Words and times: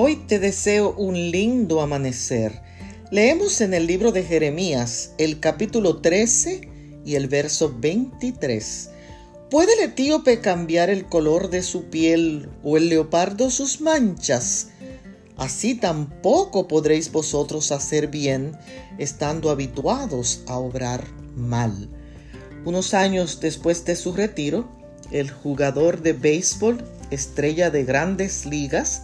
Hoy 0.00 0.14
te 0.14 0.38
deseo 0.38 0.94
un 0.96 1.32
lindo 1.32 1.80
amanecer. 1.80 2.62
Leemos 3.10 3.60
en 3.60 3.74
el 3.74 3.88
libro 3.88 4.12
de 4.12 4.22
Jeremías 4.22 5.10
el 5.18 5.40
capítulo 5.40 5.96
13 5.96 7.00
y 7.04 7.16
el 7.16 7.26
verso 7.26 7.74
23. 7.80 8.90
¿Puede 9.50 9.72
el 9.72 9.90
etíope 9.90 10.40
cambiar 10.40 10.88
el 10.88 11.06
color 11.06 11.50
de 11.50 11.64
su 11.64 11.86
piel 11.86 12.48
o 12.62 12.76
el 12.76 12.90
leopardo 12.90 13.50
sus 13.50 13.80
manchas? 13.80 14.68
Así 15.36 15.74
tampoco 15.74 16.68
podréis 16.68 17.10
vosotros 17.10 17.72
hacer 17.72 18.06
bien 18.06 18.56
estando 18.98 19.50
habituados 19.50 20.44
a 20.46 20.58
obrar 20.58 21.08
mal. 21.34 21.88
Unos 22.64 22.94
años 22.94 23.40
después 23.40 23.84
de 23.84 23.96
su 23.96 24.12
retiro, 24.12 24.68
el 25.10 25.28
jugador 25.28 26.02
de 26.02 26.12
béisbol, 26.12 26.84
estrella 27.10 27.70
de 27.70 27.82
grandes 27.82 28.46
ligas, 28.46 29.02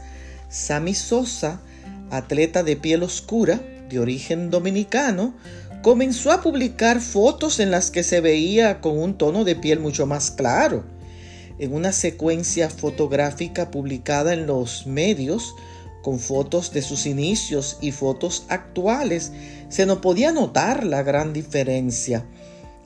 Sammy 0.55 0.95
Sosa, 0.95 1.61
atleta 2.13 2.63
de 2.63 2.77
piel 2.77 3.03
oscura, 3.03 3.61
de 3.89 3.99
origen 3.99 4.51
dominicano, 4.51 5.35
comenzó 5.83 6.31
a 6.31 6.43
publicar 6.43 7.01
fotos 7.01 7.59
en 7.59 7.73
las 7.73 7.91
que 7.91 8.05
se 8.05 8.21
veía 8.21 8.81
con 8.81 8.97
un 8.97 9.19
tono 9.19 9.43
de 9.43 9.57
piel 9.57 9.81
mucho 9.81 10.07
más 10.07 10.31
claro. 10.31 10.85
En 11.59 11.75
una 11.75 11.91
secuencia 11.91 12.71
fotográfica 12.71 13.73
publicada 13.73 14.33
en 14.33 14.47
los 14.47 14.87
medios, 14.87 15.57
con 16.05 16.21
fotos 16.21 16.73
de 16.73 16.83
sus 16.83 17.05
inicios 17.07 17.77
y 17.81 17.91
fotos 17.91 18.47
actuales, 18.49 19.33
se 19.69 19.87
no 19.87 20.01
podía 20.01 20.31
notar 20.31 20.85
la 20.85 21.03
gran 21.03 21.33
diferencia. 21.33 22.25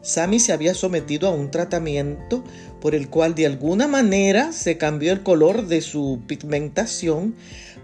Sammy 0.03 0.39
se 0.39 0.53
había 0.53 0.75
sometido 0.75 1.29
a 1.29 1.33
un 1.33 1.51
tratamiento 1.51 2.45
por 2.81 2.95
el 2.95 3.09
cual 3.09 3.35
de 3.35 3.47
alguna 3.47 3.89
manera 3.89 4.53
se 4.53 4.79
cambió 4.79 5.13
el 5.13 5.23
color 5.23 5.67
de 5.67 5.81
su 5.81 6.21
pigmentación, 6.27 7.35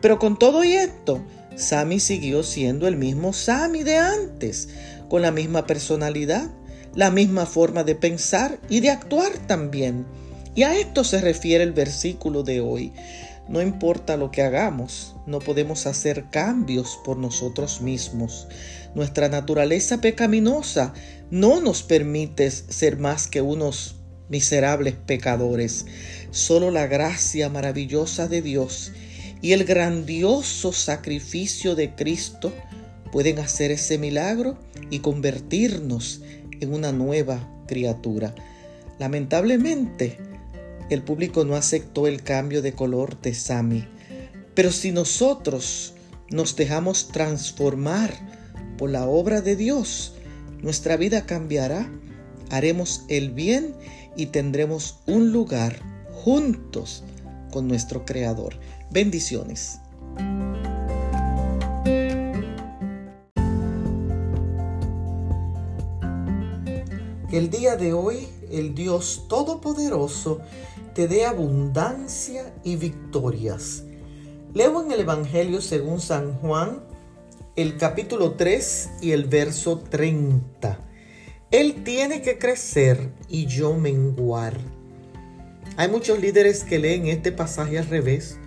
pero 0.01 0.19
con 0.19 0.39
todo 0.39 0.65
y 0.65 0.73
esto, 0.73 1.23
Sammy 1.57 2.01
siguió 2.01 2.43
siendo 2.43 2.89
el 2.89 2.97
mismo 2.97 3.33
Sammy 3.33 3.83
de 3.83 3.99
antes, 3.99 4.69
con 5.09 5.23
la 5.23 5.31
misma 5.31 5.67
personalidad, 5.67 6.51
la 6.95 7.11
misma 7.11 7.47
forma 7.47 7.85
de 7.85 7.95
pensar 7.95 8.59
y 8.69 8.81
de 8.81 8.91
actuar 8.91 9.33
también. 9.47 10.07
Y 10.55 10.63
a 10.63 10.79
esto 10.79 11.03
se 11.03 11.21
refiere 11.21 11.65
el 11.65 11.73
versículo 11.73 12.43
de 12.43 12.61
hoy. 12.61 12.93
No 13.49 13.61
importa 13.61 14.17
lo 14.17 14.31
que 14.31 14.43
hagamos, 14.43 15.17
no 15.27 15.39
podemos 15.39 15.87
hacer 15.87 16.31
cambios 16.31 16.99
por 17.05 17.19
nosotros 17.19 17.83
mismos. 17.83 18.49
Nuestra 18.95 19.29
naturaleza 19.29 20.01
pecaminosa 20.01 20.95
no 21.35 21.61
nos 21.61 21.83
permite 21.83 22.49
ser 22.49 22.97
más 22.97 23.27
que 23.27 23.43
unos 23.43 23.97
miserables 24.29 24.95
pecadores. 24.95 25.85
Solo 26.31 26.71
la 26.71 26.87
gracia 26.87 27.49
maravillosa 27.49 28.29
de 28.29 28.41
Dios 28.41 28.93
y 29.43 29.51
el 29.51 29.65
grandioso 29.65 30.73
sacrificio 30.73 31.75
de 31.75 31.97
Cristo 31.97 32.53
pueden 33.11 33.41
hacer 33.41 33.73
ese 33.73 33.99
milagro 33.99 34.57
y 34.91 35.01
convertirnos 35.01 36.21
en 36.61 36.73
una 36.73 36.93
nueva 36.93 37.51
criatura. 37.67 38.33
Lamentablemente, 39.01 40.19
el 40.89 41.03
público 41.03 41.45
no 41.45 41.57
aceptó 41.57 42.07
el 42.07 42.23
cambio 42.23 42.63
de 42.63 42.75
color 42.75 43.21
de 43.21 43.35
Sami. 43.35 43.89
Pero 44.55 44.71
si 44.71 44.93
nosotros 44.93 45.95
nos 46.31 46.55
dejamos 46.55 47.09
transformar 47.09 48.15
por 48.79 48.89
la 48.89 49.09
obra 49.09 49.41
de 49.41 49.57
Dios, 49.57 50.15
nuestra 50.65 50.97
vida 50.97 51.27
cambiará, 51.27 51.87
haremos 52.49 53.05
el 53.09 53.33
bien 53.33 53.75
y 54.17 54.27
tendremos 54.27 54.99
un 55.07 55.31
lugar 55.31 55.79
juntos 56.25 57.05
con 57.53 57.69
nuestro 57.69 58.07
Creador. 58.07 58.57
Bendiciones. 58.91 59.79
El 67.31 67.51
día 67.51 67.77
de 67.77 67.93
hoy 67.93 68.27
el 68.51 68.75
Dios 68.75 69.27
Todopoderoso 69.29 70.41
te 70.95 71.09
dé 71.09 71.27
abundancia 71.27 72.55
y 72.65 72.77
victorias. 72.77 73.85
Leo 74.55 74.83
en 74.83 74.93
el 74.93 75.01
Evangelio 75.01 75.61
según 75.61 76.01
San 76.01 76.33
Juan 76.39 76.94
el 77.57 77.77
capítulo 77.77 78.33
3 78.33 78.91
y 79.01 79.13
el 79.13 79.27
verso 79.27 79.79
30. 79.79 80.81
Él 81.53 81.85
tiene 81.85 82.21
que 82.21 82.37
crecer 82.37 83.13
y 83.29 83.47
yo 83.47 83.75
menguar. 83.75 84.59
Hay 85.77 85.89
muchos 85.89 86.19
líderes 86.19 86.65
que 86.65 86.81
leen 86.81 87.07
este 87.07 87.31
pasaje 87.31 87.79
al 87.79 87.87
revés. 87.87 88.39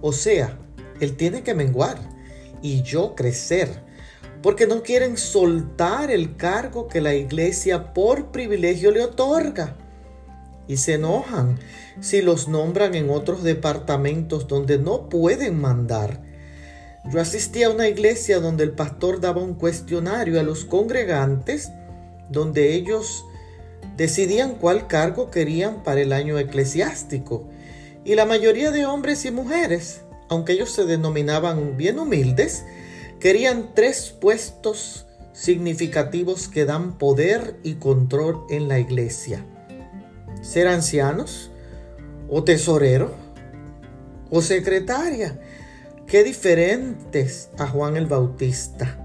O 0.00 0.12
sea, 0.12 0.58
Él 0.98 1.14
tiene 1.16 1.42
que 1.42 1.54
menguar 1.54 1.98
y 2.62 2.82
yo 2.82 3.14
crecer. 3.14 3.82
Porque 4.42 4.66
no 4.66 4.82
quieren 4.82 5.18
soltar 5.18 6.10
el 6.10 6.36
cargo 6.36 6.88
que 6.88 7.02
la 7.02 7.14
iglesia 7.14 7.92
por 7.92 8.32
privilegio 8.32 8.90
le 8.92 9.02
otorga 9.02 9.76
y 10.66 10.78
se 10.78 10.94
enojan 10.94 11.58
si 12.00 12.22
los 12.22 12.48
nombran 12.48 12.94
en 12.94 13.10
otros 13.10 13.42
departamentos 13.42 14.48
donde 14.48 14.78
no 14.78 15.10
pueden 15.10 15.60
mandar. 15.60 16.33
Yo 17.10 17.20
asistí 17.20 17.62
a 17.62 17.70
una 17.70 17.88
iglesia 17.88 18.40
donde 18.40 18.64
el 18.64 18.72
pastor 18.72 19.20
daba 19.20 19.42
un 19.42 19.54
cuestionario 19.54 20.40
a 20.40 20.42
los 20.42 20.64
congregantes 20.64 21.70
donde 22.30 22.74
ellos 22.74 23.24
decidían 23.96 24.54
cuál 24.54 24.86
cargo 24.86 25.30
querían 25.30 25.82
para 25.82 26.00
el 26.00 26.12
año 26.12 26.38
eclesiástico. 26.38 27.48
Y 28.04 28.14
la 28.14 28.24
mayoría 28.24 28.70
de 28.70 28.86
hombres 28.86 29.24
y 29.24 29.30
mujeres, 29.30 30.00
aunque 30.28 30.52
ellos 30.52 30.72
se 30.72 30.84
denominaban 30.84 31.76
bien 31.76 31.98
humildes, 31.98 32.64
querían 33.20 33.70
tres 33.74 34.14
puestos 34.18 35.06
significativos 35.32 36.48
que 36.48 36.64
dan 36.64 36.96
poder 36.98 37.56
y 37.62 37.74
control 37.74 38.44
en 38.50 38.68
la 38.68 38.78
iglesia 38.78 39.44
ser 40.44 40.68
ancianos 40.68 41.50
o 42.28 42.44
tesorero 42.44 43.12
o 44.30 44.42
secretaria. 44.42 45.38
Qué 46.06 46.22
diferentes 46.22 47.48
a 47.58 47.66
Juan 47.66 47.96
el 47.96 48.06
Bautista, 48.06 48.98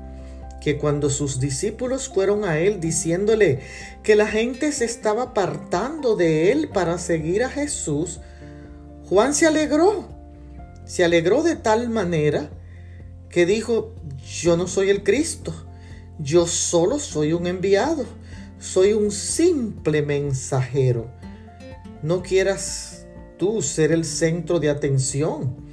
que 0.62 0.78
cuando 0.78 1.10
sus 1.10 1.40
discípulos 1.40 2.10
fueron 2.10 2.44
a 2.44 2.60
él 2.60 2.82
diciéndole 2.82 3.62
que 4.04 4.16
la 4.16 4.28
gente 4.28 4.72
se 4.74 4.86
estaba 4.86 5.24
apartando 5.24 6.16
de 6.16 6.52
él 6.52 6.70
para 6.70 6.98
seguir 6.98 7.44
a 7.44 7.50
Jesús, 7.50 8.20
Juan 9.08 9.34
se 9.34 9.48
alegró, 9.48 10.10
se 10.86 11.06
alegró 11.06 11.42
de 11.42 11.56
tal 11.56 11.90
manera 11.90 12.50
que 13.30 13.46
dijo, 13.46 13.96
yo 14.42 14.58
no 14.58 14.68
soy 14.68 14.90
el 14.90 15.04
Cristo, 15.04 15.54
yo 16.20 16.48
solo 16.48 17.00
soy 17.00 17.32
un 17.32 17.48
enviado, 17.48 18.06
soy 18.60 18.92
un 18.92 19.12
simple 19.12 20.02
mensajero. 20.02 21.10
No 22.04 22.22
quieras 22.22 23.06
tú 23.38 23.62
ser 23.62 23.92
el 23.94 24.04
centro 24.04 24.60
de 24.60 24.70
atención. 24.70 25.69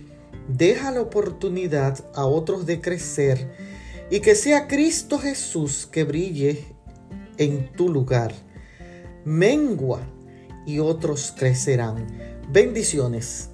Deja 0.48 0.90
la 0.90 1.00
oportunidad 1.00 2.08
a 2.14 2.26
otros 2.26 2.66
de 2.66 2.80
crecer 2.80 3.50
y 4.10 4.20
que 4.20 4.34
sea 4.34 4.68
Cristo 4.68 5.18
Jesús 5.18 5.88
que 5.90 6.04
brille 6.04 6.64
en 7.38 7.72
tu 7.72 7.88
lugar. 7.88 8.32
Mengua 9.24 10.00
y 10.66 10.78
otros 10.78 11.34
crecerán. 11.36 12.06
Bendiciones. 12.50 13.50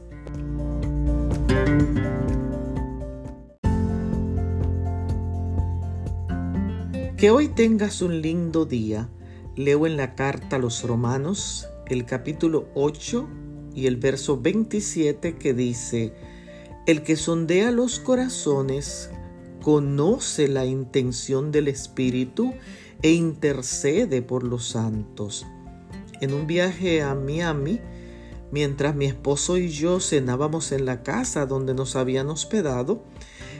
Que 7.16 7.30
hoy 7.30 7.48
tengas 7.48 8.02
un 8.02 8.20
lindo 8.20 8.66
día. 8.66 9.08
Leo 9.54 9.86
en 9.86 9.96
la 9.96 10.14
carta 10.14 10.56
a 10.56 10.58
los 10.58 10.82
romanos 10.82 11.68
el 11.86 12.06
capítulo 12.06 12.68
8 12.74 13.28
y 13.74 13.86
el 13.86 13.96
verso 13.96 14.40
27 14.40 15.36
que 15.36 15.54
dice, 15.54 16.14
el 16.86 17.02
que 17.02 17.16
sondea 17.16 17.70
los 17.70 18.00
corazones 18.00 19.10
conoce 19.62 20.48
la 20.48 20.64
intención 20.64 21.52
del 21.52 21.68
Espíritu 21.68 22.52
e 23.02 23.12
intercede 23.12 24.22
por 24.22 24.42
los 24.42 24.68
santos. 24.68 25.46
En 26.20 26.34
un 26.34 26.46
viaje 26.46 27.02
a 27.02 27.14
Miami, 27.14 27.80
mientras 28.50 28.96
mi 28.96 29.06
esposo 29.06 29.58
y 29.58 29.68
yo 29.68 30.00
cenábamos 30.00 30.72
en 30.72 30.84
la 30.84 31.02
casa 31.02 31.46
donde 31.46 31.74
nos 31.74 31.94
habían 31.94 32.28
hospedado, 32.30 33.04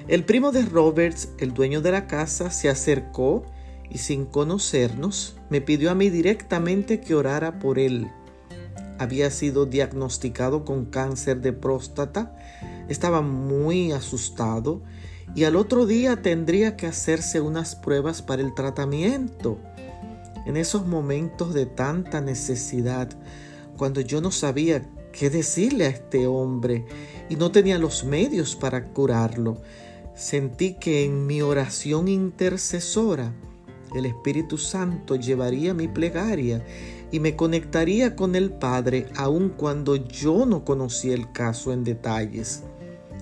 el 0.09 0.25
primo 0.25 0.51
de 0.51 0.65
Roberts, 0.65 1.29
el 1.39 1.55
dueño 1.55 1.81
de 1.81 1.93
la 1.93 2.09
casa, 2.09 2.51
se 2.51 2.69
acercó 2.69 3.45
y 3.89 3.99
sin 3.99 4.25
conocernos 4.27 5.37
me 5.49 5.61
pidió 5.61 5.93
a 5.93 5.95
mí 5.95 6.11
directamente 6.11 7.01
que 7.01 7.15
orara 7.15 7.61
por 7.61 7.79
él 7.79 8.11
había 9.03 9.31
sido 9.31 9.67
diagnosticado 9.67 10.65
con 10.65 10.87
cáncer 10.87 11.41
de 11.41 11.53
próstata, 11.53 12.37
estaba 12.93 13.23
muy 13.23 13.93
asustado 13.93 14.83
y 15.35 15.45
al 15.45 15.57
otro 15.57 15.87
día 15.87 16.23
tendría 16.23 16.77
que 16.77 16.87
hacerse 16.87 17.41
unas 17.41 17.75
pruebas 17.75 18.23
para 18.23 18.43
el 18.43 18.55
tratamiento. 18.55 19.59
En 20.47 20.57
esos 20.57 20.87
momentos 20.87 21.55
de 21.55 21.67
tanta 21.67 22.21
necesidad, 22.21 23.09
cuando 23.77 24.01
yo 24.01 24.21
no 24.21 24.31
sabía 24.31 24.83
qué 25.13 25.31
decirle 25.31 25.87
a 25.87 25.91
este 25.91 26.27
hombre 26.27 26.85
y 27.29 27.37
no 27.37 27.53
tenía 27.53 27.79
los 27.79 28.05
medios 28.05 28.57
para 28.57 28.85
curarlo. 28.87 29.59
Sentí 30.15 30.75
que 30.75 31.05
en 31.05 31.27
mi 31.27 31.43
oración 31.43 32.09
intercesora 32.09 33.33
el 33.95 34.07
Espíritu 34.07 34.59
Santo 34.59 35.17
llevaría 35.17 35.75
mi 35.75 35.89
plegaria 35.89 36.65
y 37.11 37.21
me 37.21 37.37
conectaría 37.37 38.17
con 38.17 38.35
el 38.35 38.51
Padre 38.51 39.07
aun 39.17 39.51
cuando 39.51 39.97
yo 39.97 40.47
no 40.47 40.65
conocía 40.65 41.15
el 41.15 41.31
caso 41.33 41.73
en 41.73 41.85
detalles. 41.85 42.63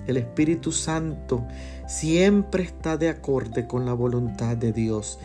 El 0.07 0.17
Espíritu 0.17 0.71
Santo 0.71 1.45
siempre 1.87 2.63
está 2.63 2.97
de 2.97 3.09
acorde 3.09 3.67
con 3.67 3.85
la 3.85 3.93
voluntad 3.93 4.57
de 4.57 4.73
Dios 4.73 5.19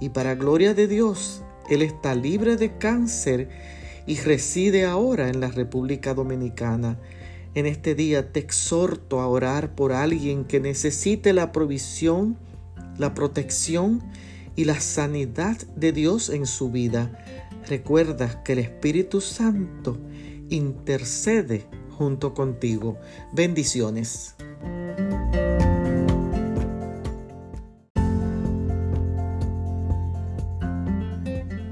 y 0.00 0.10
para 0.10 0.34
gloria 0.34 0.74
de 0.74 0.88
Dios, 0.88 1.42
Él 1.68 1.82
está 1.82 2.14
libre 2.14 2.56
de 2.56 2.76
cáncer 2.76 3.48
y 4.06 4.16
reside 4.16 4.84
ahora 4.84 5.28
en 5.28 5.40
la 5.40 5.48
República 5.48 6.14
Dominicana. 6.14 6.98
En 7.54 7.66
este 7.66 7.94
día 7.94 8.32
te 8.32 8.40
exhorto 8.40 9.20
a 9.20 9.28
orar 9.28 9.74
por 9.74 9.92
alguien 9.92 10.44
que 10.44 10.60
necesite 10.60 11.32
la 11.32 11.52
provisión, 11.52 12.36
la 12.98 13.14
protección 13.14 14.02
y 14.54 14.64
la 14.64 14.80
sanidad 14.80 15.56
de 15.74 15.92
Dios 15.92 16.28
en 16.28 16.46
su 16.46 16.70
vida. 16.70 17.24
Recuerda 17.66 18.42
que 18.44 18.52
el 18.52 18.58
Espíritu 18.60 19.20
Santo 19.20 19.98
intercede 20.50 21.66
junto 21.96 22.34
contigo. 22.34 22.98
Bendiciones. 23.32 24.34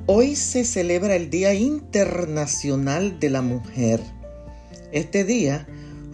Hoy 0.07 0.37
se 0.37 0.65
celebra 0.65 1.17
el 1.17 1.31
Día 1.31 1.55
Internacional 1.55 3.19
de 3.19 3.31
la 3.31 3.43
Mujer. 3.43 4.01
Este 4.93 5.25
día 5.25 5.67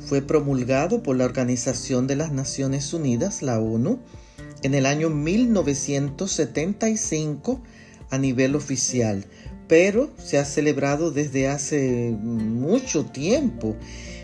fue 0.07 0.23
promulgado 0.23 1.03
por 1.03 1.17
la 1.17 1.25
Organización 1.25 2.07
de 2.07 2.17
las 2.17 2.33
Naciones 2.33 2.95
Unidas, 2.95 3.43
la 3.43 3.61
ONU, 3.61 4.01
en 4.62 4.75
el 4.75 4.87
año 4.87 5.11
1975 5.11 7.61
a 8.11 8.19
nivel 8.19 8.57
oficial, 8.57 9.25
pero 9.71 10.11
se 10.19 10.37
ha 10.37 10.45
celebrado 10.45 11.13
desde 11.13 11.47
hace 11.47 12.11
mucho 12.21 13.05
tiempo 13.05 13.77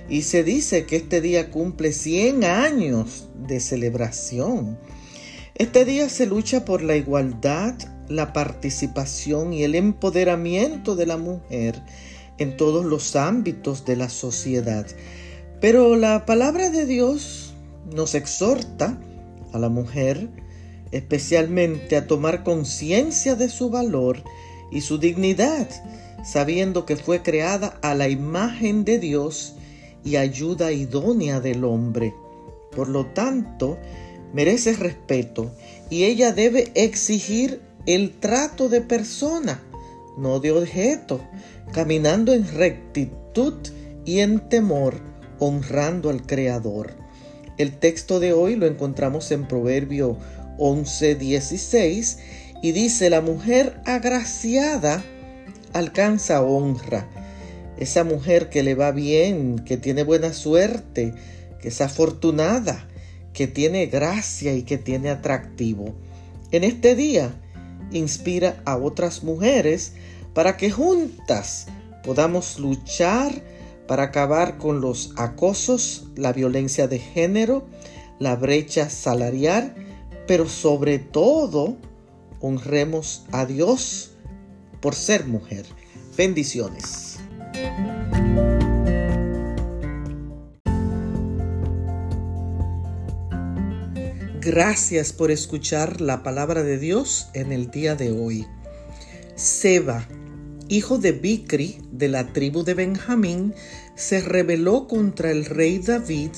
y 0.08 0.22
se 0.22 0.42
dice 0.42 0.86
que 0.86 0.96
este 0.96 1.20
día 1.20 1.52
cumple 1.52 1.92
100 1.92 2.42
años 2.42 3.28
de 3.46 3.60
celebración. 3.60 4.76
Este 5.54 5.84
día 5.84 6.08
se 6.08 6.26
lucha 6.26 6.64
por 6.64 6.82
la 6.82 6.96
igualdad 6.96 7.74
la 8.08 8.32
participación 8.32 9.52
y 9.52 9.62
el 9.62 9.76
empoderamiento 9.76 10.96
de 10.96 11.06
la 11.06 11.16
mujer 11.16 11.80
en 12.38 12.56
todos 12.56 12.84
los 12.84 13.14
ámbitos 13.14 13.84
de 13.84 13.94
la 13.94 14.08
sociedad. 14.08 14.84
Pero 15.60 15.94
la 15.94 16.26
palabra 16.26 16.70
de 16.70 16.86
Dios 16.86 17.54
nos 17.94 18.16
exhorta 18.16 18.98
a 19.52 19.60
la 19.60 19.68
mujer 19.68 20.28
especialmente 20.90 21.96
a 21.96 22.08
tomar 22.08 22.42
conciencia 22.42 23.36
de 23.36 23.48
su 23.48 23.70
valor 23.70 24.24
y 24.70 24.80
su 24.80 24.98
dignidad, 24.98 25.68
sabiendo 26.24 26.86
que 26.86 26.96
fue 26.96 27.22
creada 27.22 27.78
a 27.82 27.94
la 27.94 28.08
imagen 28.08 28.84
de 28.84 28.98
Dios 28.98 29.54
y 30.04 30.16
ayuda 30.16 30.72
idónea 30.72 31.40
del 31.40 31.64
hombre. 31.64 32.14
Por 32.74 32.88
lo 32.88 33.06
tanto, 33.06 33.78
merece 34.32 34.74
respeto 34.74 35.50
y 35.90 36.04
ella 36.04 36.32
debe 36.32 36.70
exigir 36.74 37.60
el 37.86 38.12
trato 38.18 38.68
de 38.68 38.80
persona, 38.80 39.62
no 40.18 40.40
de 40.40 40.50
objeto, 40.52 41.20
caminando 41.72 42.32
en 42.32 42.46
rectitud 42.48 43.54
y 44.04 44.20
en 44.20 44.48
temor, 44.48 45.00
honrando 45.38 46.10
al 46.10 46.26
Creador. 46.26 46.94
El 47.58 47.78
texto 47.78 48.20
de 48.20 48.32
hoy 48.32 48.56
lo 48.56 48.66
encontramos 48.66 49.30
en 49.30 49.46
Proverbio 49.46 50.16
11:16 50.58 52.18
y 52.66 52.72
dice, 52.72 53.10
la 53.10 53.20
mujer 53.20 53.80
agraciada 53.84 55.04
alcanza 55.72 56.42
honra. 56.42 57.08
Esa 57.78 58.02
mujer 58.02 58.48
que 58.48 58.64
le 58.64 58.74
va 58.74 58.90
bien, 58.90 59.60
que 59.60 59.76
tiene 59.76 60.02
buena 60.02 60.32
suerte, 60.32 61.14
que 61.60 61.68
es 61.68 61.80
afortunada, 61.80 62.88
que 63.32 63.46
tiene 63.46 63.86
gracia 63.86 64.52
y 64.52 64.64
que 64.64 64.78
tiene 64.78 65.10
atractivo. 65.10 65.94
En 66.50 66.64
este 66.64 66.96
día, 66.96 67.30
inspira 67.92 68.60
a 68.64 68.76
otras 68.76 69.22
mujeres 69.22 69.92
para 70.34 70.56
que 70.56 70.72
juntas 70.72 71.68
podamos 72.02 72.58
luchar 72.58 73.30
para 73.86 74.02
acabar 74.02 74.58
con 74.58 74.80
los 74.80 75.12
acosos, 75.14 76.08
la 76.16 76.32
violencia 76.32 76.88
de 76.88 76.98
género, 76.98 77.64
la 78.18 78.34
brecha 78.34 78.90
salarial, 78.90 79.72
pero 80.26 80.48
sobre 80.48 80.98
todo 80.98 81.76
honremos 82.46 83.24
a 83.32 83.44
Dios 83.44 84.12
por 84.80 84.94
ser 84.94 85.26
mujer. 85.26 85.66
Bendiciones. 86.16 87.18
Gracias 94.40 95.12
por 95.12 95.32
escuchar 95.32 96.00
la 96.00 96.22
palabra 96.22 96.62
de 96.62 96.78
Dios 96.78 97.28
en 97.34 97.50
el 97.50 97.70
día 97.72 97.96
de 97.96 98.12
hoy. 98.12 98.46
Seba, 99.34 100.06
hijo 100.68 100.98
de 100.98 101.10
Bicri 101.10 101.80
de 101.90 102.08
la 102.08 102.32
tribu 102.32 102.62
de 102.62 102.74
Benjamín, 102.74 103.54
se 103.96 104.20
rebeló 104.20 104.86
contra 104.86 105.32
el 105.32 105.46
rey 105.46 105.78
David 105.78 106.30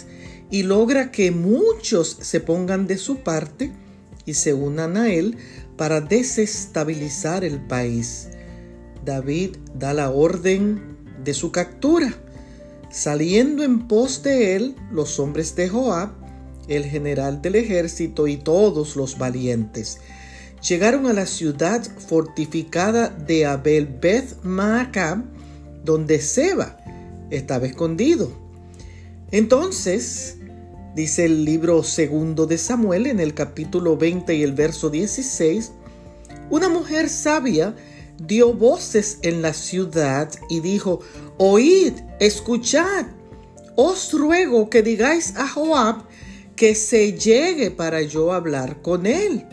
y 0.51 0.63
logra 0.63 1.11
que 1.11 1.31
muchos 1.31 2.17
se 2.23 2.41
pongan 2.41 2.87
de 2.87 2.97
su 2.97 3.19
parte 3.19 3.73
y 4.25 4.35
se 4.35 4.55
unan 4.55 4.97
a 4.97 5.13
él 5.13 5.37
para 5.79 6.03
desestabilizar 6.03 7.43
el 7.43 7.59
país. 7.59 8.29
David 9.07 9.57
da 9.75 9.95
la 9.95 10.11
orden 10.11 10.99
de 11.25 11.33
su 11.33 11.51
captura. 11.51 12.13
Saliendo 12.91 13.65
en 13.65 13.89
pos 13.89 14.23
de 14.23 14.57
él 14.57 14.77
los 14.91 15.19
hombres 15.19 15.57
de 15.57 15.69
Joab 15.69 16.11
el 16.69 16.85
general 16.85 17.41
del 17.43 17.57
ejército 17.57 18.27
y 18.27 18.37
todos 18.37 18.95
los 18.95 19.19
valientes. 19.19 19.99
Llegaron 20.67 21.07
a 21.07 21.13
la 21.13 21.27
ciudad 21.27 21.83
fortificada 22.09 23.09
de 23.09 23.47
Abel 23.47 23.87
Beth 23.87 24.43
Maacab, 24.43 25.25
donde 25.85 26.21
Seba 26.21 26.77
estaba 27.31 27.67
escondido. 27.67 28.31
Entonces, 29.31 30.38
dice 30.99 31.27
el 31.27 31.45
libro 31.45 31.85
segundo 31.85 32.45
de 32.47 32.59
Samuel 32.59 33.07
en 33.07 33.21
el 33.21 33.33
capítulo 33.33 33.97
20 33.97 34.35
y 34.35 34.43
el 34.43 34.53
verso 34.53 34.91
16, 34.91 35.71
una 36.51 36.69
mujer 36.69 37.09
sabia 37.09 37.77
dio 38.21 38.53
voces 38.53 39.21
en 39.23 39.41
la 39.41 39.53
ciudad 39.53 40.29
y 40.51 40.59
dijo, 40.59 40.99
oíd, 41.37 41.93
escuchad, 42.19 43.07
os 43.77 44.13
ruego 44.13 44.69
que 44.71 44.83
digáis 44.83 45.37
a 45.37 45.47
Joab 45.47 46.03
que 46.57 46.75
se 46.75 47.13
llegue 47.13 47.71
para 47.71 48.03
yo 48.03 48.33
hablar 48.33 48.83
con 48.83 49.07
él. 49.07 49.47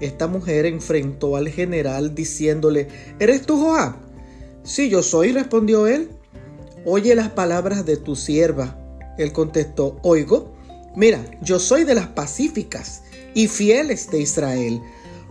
Esta 0.00 0.28
mujer 0.28 0.66
enfrentó 0.66 1.34
al 1.34 1.48
general 1.48 2.14
diciéndole, 2.14 2.86
¿eres 3.18 3.42
tú 3.42 3.58
Joab? 3.58 3.96
Sí, 4.62 4.88
yo 4.88 5.02
soy, 5.02 5.32
respondió 5.32 5.88
él. 5.88 6.10
Oye 6.84 7.16
las 7.16 7.30
palabras 7.30 7.84
de 7.84 7.96
tu 7.96 8.14
sierva. 8.14 8.76
Él 9.18 9.32
contestó, 9.32 9.98
oigo, 10.02 10.59
mira, 10.96 11.24
yo 11.42 11.58
soy 11.58 11.84
de 11.84 11.94
las 11.94 12.08
pacíficas 12.08 13.02
y 13.34 13.48
fieles 13.48 14.10
de 14.10 14.20
Israel. 14.20 14.80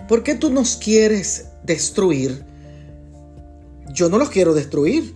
¿Por 0.08 0.24
qué 0.24 0.36
tú 0.36 0.50
nos 0.50 0.76
quieres 0.76 1.46
destruir? 1.64 2.44
Yo 3.94 4.10
no 4.10 4.18
los 4.18 4.30
quiero 4.30 4.54
destruir. 4.54 5.16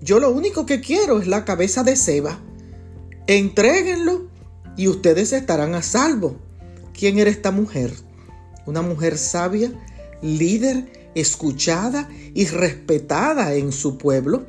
Yo 0.00 0.20
lo 0.20 0.30
único 0.30 0.66
que 0.66 0.80
quiero 0.80 1.20
es 1.20 1.26
la 1.26 1.44
cabeza 1.44 1.82
de 1.82 1.96
Seba. 1.96 2.40
Entréguenlo 3.26 4.28
y 4.76 4.88
ustedes 4.88 5.32
estarán 5.32 5.74
a 5.74 5.82
salvo. 5.82 6.36
¿Quién 6.92 7.18
era 7.18 7.30
esta 7.30 7.50
mujer? 7.50 7.92
Una 8.66 8.82
mujer 8.82 9.18
sabia, 9.18 9.72
líder, 10.22 11.10
escuchada 11.14 12.08
y 12.34 12.46
respetada 12.46 13.54
en 13.54 13.72
su 13.72 13.96
pueblo, 13.96 14.46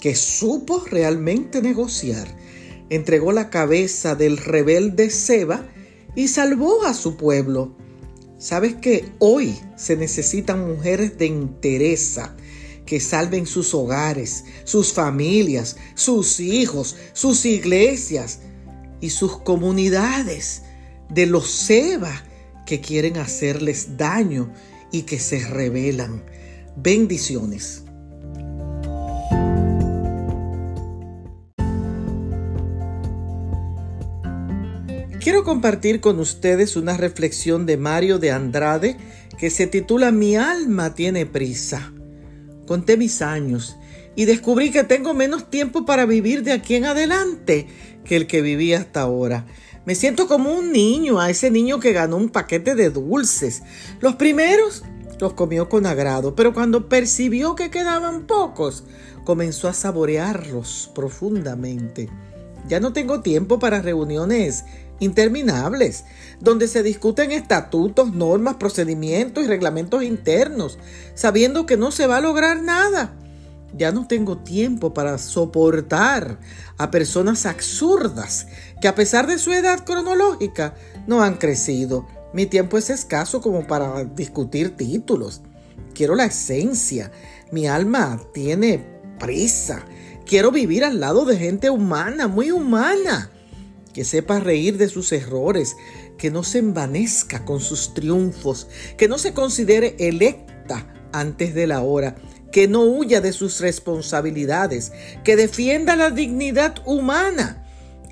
que 0.00 0.14
supo 0.14 0.84
realmente 0.90 1.60
negociar. 1.60 2.28
Entregó 2.90 3.32
la 3.32 3.48
cabeza 3.48 4.14
del 4.14 4.36
rebelde 4.36 5.10
Seba 5.10 5.66
y 6.14 6.28
salvó 6.28 6.84
a 6.84 6.92
su 6.92 7.16
pueblo. 7.16 7.74
¿Sabes 8.38 8.74
que 8.74 9.06
hoy 9.18 9.58
se 9.76 9.96
necesitan 9.96 10.66
mujeres 10.68 11.16
de 11.16 11.26
entereza 11.26 12.36
que 12.84 13.00
salven 13.00 13.46
sus 13.46 13.72
hogares, 13.72 14.44
sus 14.64 14.92
familias, 14.92 15.76
sus 15.94 16.40
hijos, 16.40 16.96
sus 17.12 17.44
iglesias, 17.46 18.40
y 19.00 19.10
sus 19.10 19.38
comunidades 19.38 20.62
de 21.08 21.26
los 21.26 21.50
Seba 21.50 22.24
que 22.66 22.80
quieren 22.80 23.16
hacerles 23.16 23.96
daño 23.96 24.52
y 24.92 25.02
que 25.02 25.18
se 25.18 25.40
rebelan. 25.46 26.22
Bendiciones. 26.76 27.79
Quiero 35.20 35.44
compartir 35.44 36.00
con 36.00 36.18
ustedes 36.18 36.76
una 36.76 36.96
reflexión 36.96 37.66
de 37.66 37.76
Mario 37.76 38.18
de 38.18 38.30
Andrade 38.30 38.96
que 39.38 39.50
se 39.50 39.66
titula 39.66 40.12
Mi 40.12 40.36
alma 40.36 40.94
tiene 40.94 41.26
prisa. 41.26 41.92
Conté 42.66 42.96
mis 42.96 43.20
años 43.20 43.76
y 44.16 44.24
descubrí 44.24 44.70
que 44.70 44.82
tengo 44.82 45.12
menos 45.12 45.50
tiempo 45.50 45.84
para 45.84 46.06
vivir 46.06 46.42
de 46.42 46.52
aquí 46.52 46.76
en 46.76 46.86
adelante 46.86 47.66
que 48.02 48.16
el 48.16 48.26
que 48.26 48.40
viví 48.40 48.72
hasta 48.72 49.02
ahora. 49.02 49.44
Me 49.84 49.94
siento 49.94 50.26
como 50.26 50.54
un 50.54 50.72
niño, 50.72 51.20
a 51.20 51.28
ese 51.28 51.50
niño 51.50 51.80
que 51.80 51.92
ganó 51.92 52.16
un 52.16 52.30
paquete 52.30 52.74
de 52.74 52.88
dulces. 52.88 53.62
Los 54.00 54.16
primeros 54.16 54.84
los 55.20 55.34
comió 55.34 55.68
con 55.68 55.84
agrado, 55.84 56.34
pero 56.34 56.54
cuando 56.54 56.88
percibió 56.88 57.54
que 57.56 57.70
quedaban 57.70 58.26
pocos, 58.26 58.84
comenzó 59.26 59.68
a 59.68 59.74
saborearlos 59.74 60.90
profundamente. 60.94 62.08
Ya 62.68 62.80
no 62.80 62.92
tengo 62.92 63.20
tiempo 63.20 63.58
para 63.58 63.82
reuniones 63.82 64.64
interminables, 65.00 66.04
donde 66.38 66.68
se 66.68 66.82
discuten 66.82 67.32
estatutos, 67.32 68.12
normas, 68.12 68.54
procedimientos 68.54 69.44
y 69.44 69.48
reglamentos 69.48 70.04
internos, 70.04 70.78
sabiendo 71.14 71.66
que 71.66 71.76
no 71.76 71.90
se 71.90 72.06
va 72.06 72.18
a 72.18 72.20
lograr 72.20 72.62
nada. 72.62 73.16
Ya 73.76 73.92
no 73.92 74.06
tengo 74.06 74.38
tiempo 74.38 74.94
para 74.94 75.18
soportar 75.18 76.38
a 76.76 76.90
personas 76.90 77.46
absurdas 77.46 78.46
que 78.80 78.88
a 78.88 78.94
pesar 78.94 79.26
de 79.26 79.38
su 79.38 79.52
edad 79.52 79.84
cronológica 79.84 80.74
no 81.06 81.22
han 81.22 81.36
crecido. 81.36 82.06
Mi 82.32 82.46
tiempo 82.46 82.78
es 82.78 82.90
escaso 82.90 83.40
como 83.40 83.66
para 83.66 84.04
discutir 84.04 84.76
títulos. 84.76 85.42
Quiero 85.94 86.14
la 86.14 86.26
esencia. 86.26 87.12
Mi 87.52 87.66
alma 87.66 88.20
tiene 88.34 88.84
prisa. 89.18 89.84
Quiero 90.26 90.50
vivir 90.50 90.84
al 90.84 91.00
lado 91.00 91.24
de 91.24 91.36
gente 91.36 91.70
humana, 91.70 92.26
muy 92.28 92.50
humana 92.50 93.30
que 93.92 94.04
sepa 94.04 94.40
reír 94.40 94.78
de 94.78 94.88
sus 94.88 95.12
errores, 95.12 95.76
que 96.18 96.30
no 96.30 96.42
se 96.42 96.58
envanezca 96.58 97.44
con 97.44 97.60
sus 97.60 97.94
triunfos, 97.94 98.68
que 98.96 99.08
no 99.08 99.18
se 99.18 99.32
considere 99.32 99.96
electa 99.98 100.92
antes 101.12 101.54
de 101.54 101.66
la 101.66 101.80
hora, 101.82 102.16
que 102.52 102.68
no 102.68 102.82
huya 102.82 103.20
de 103.20 103.32
sus 103.32 103.60
responsabilidades, 103.60 104.92
que 105.24 105.36
defienda 105.36 105.96
la 105.96 106.10
dignidad 106.10 106.76
humana 106.84 107.64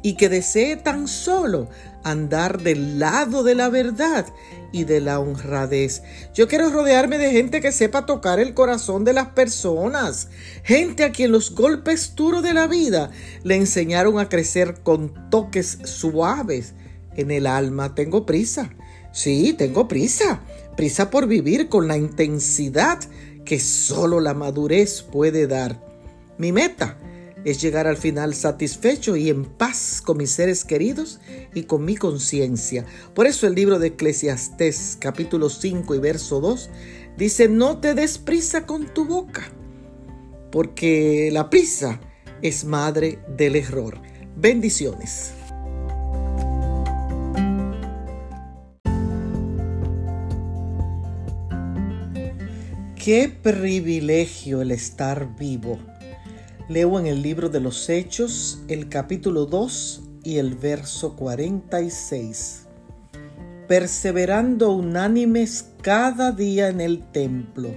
y 0.03 0.15
que 0.15 0.29
desee 0.29 0.77
tan 0.77 1.09
solo 1.09 1.69
andar 2.11 2.63
del 2.63 2.99
lado 2.99 3.43
de 3.43 3.55
la 3.55 3.69
verdad 3.69 4.27
y 4.73 4.85
de 4.85 5.01
la 5.01 5.21
honradez. 5.21 6.03
Yo 6.35 6.49
quiero 6.49 6.71
rodearme 6.71 7.19
de 7.19 7.31
gente 7.31 7.61
que 7.61 7.73
sepa 7.73 8.07
tocar 8.07 8.41
el 8.41 8.55
corazón 8.55 9.05
de 9.05 9.13
las 9.13 9.29
personas, 9.29 10.29
gente 10.63 11.05
a 11.05 11.13
quien 11.13 11.33
los 11.33 11.55
golpes 11.55 12.15
duros 12.15 12.43
de 12.43 12.55
la 12.55 12.67
vida 12.67 13.11
le 13.43 13.57
enseñaron 13.57 14.19
a 14.19 14.29
crecer 14.29 14.81
con 14.83 15.31
toques 15.31 15.79
suaves 15.85 16.75
en 17.17 17.31
el 17.31 17.47
alma. 17.47 17.95
Tengo 17.95 18.27
prisa, 18.27 18.71
sí, 19.13 19.55
tengo 19.57 19.89
prisa, 19.89 20.41
prisa 20.77 21.11
por 21.11 21.27
vivir 21.27 21.69
con 21.69 21.89
la 21.89 21.97
intensidad 21.97 22.99
que 23.45 23.59
solo 23.59 24.21
la 24.21 24.35
madurez 24.35 25.03
puede 25.03 25.47
dar. 25.47 25.81
Mi 26.37 26.53
meta 26.53 26.99
es 27.45 27.61
llegar 27.61 27.87
al 27.87 27.97
final 27.97 28.35
satisfecho 28.35 29.17
y 29.17 29.29
en 29.31 29.45
paz 29.45 30.03
con 30.05 30.17
mis 30.17 30.31
seres 30.31 30.65
queridos 30.65 31.21
y 31.55 31.65
con 31.65 31.85
mi 31.85 31.97
conciencia. 31.97 32.85
Por 33.15 33.27
eso 33.27 33.47
el 33.47 33.55
libro 33.55 33.79
de 33.79 33.89
Eclesiastés 33.89 34.97
capítulo 35.01 35.49
5 35.49 35.95
y 35.95 35.99
verso 35.99 36.41
2 36.41 36.71
dice, 37.17 37.49
no 37.49 37.79
te 37.79 37.95
des 37.95 38.19
prisa 38.19 38.67
con 38.67 38.93
tu 38.93 39.05
boca, 39.05 39.51
porque 40.51 41.31
la 41.33 41.51
prisa 41.51 42.01
es 42.43 42.65
madre 42.65 43.19
del 43.37 43.57
error. 43.57 44.01
Bendiciones. 44.37 45.33
Qué 52.97 53.33
privilegio 53.43 54.61
el 54.61 54.71
estar 54.71 55.35
vivo 55.39 55.79
Leo 56.69 57.01
en 57.01 57.07
el 57.07 57.23
libro 57.23 57.49
de 57.49 57.61
los 57.61 57.89
Hechos 57.89 58.61
el 58.69 58.91
capítulo 58.91 59.47
2 59.47 60.03
y 60.23 60.37
el 60.37 60.55
verso 60.55 61.17
46. 61.17 62.67
Perseverando 63.67 64.73
unánimes 64.73 65.71
cada 65.81 66.31
día 66.31 66.69
en 66.69 66.83
el 66.83 67.11
templo. 67.11 67.71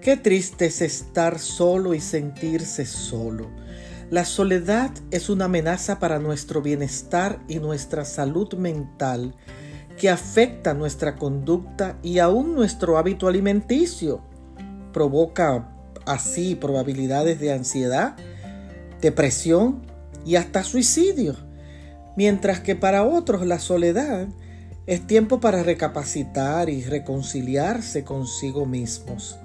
Qué 0.00 0.16
triste 0.16 0.66
es 0.66 0.82
estar 0.82 1.38
solo 1.38 1.94
y 1.94 2.00
sentirse 2.00 2.86
solo. 2.86 3.48
La 4.10 4.24
soledad 4.24 4.90
es 5.12 5.30
una 5.30 5.44
amenaza 5.44 6.00
para 6.00 6.18
nuestro 6.18 6.60
bienestar 6.60 7.40
y 7.46 7.60
nuestra 7.60 8.04
salud 8.04 8.52
mental 8.54 9.32
que 9.96 10.10
afecta 10.10 10.74
nuestra 10.74 11.14
conducta 11.14 12.00
y 12.02 12.18
aún 12.18 12.56
nuestro 12.56 12.98
hábito 12.98 13.28
alimenticio. 13.28 14.22
Provoca 14.92 15.73
así 16.06 16.54
probabilidades 16.54 17.40
de 17.40 17.52
ansiedad, 17.52 18.16
depresión 19.00 19.82
y 20.24 20.36
hasta 20.36 20.64
suicidio, 20.64 21.36
mientras 22.16 22.60
que 22.60 22.76
para 22.76 23.04
otros 23.04 23.46
la 23.46 23.58
soledad 23.58 24.28
es 24.86 25.06
tiempo 25.06 25.40
para 25.40 25.62
recapacitar 25.62 26.68
y 26.68 26.82
reconciliarse 26.84 28.04
consigo 28.04 28.66
mismos. 28.66 29.36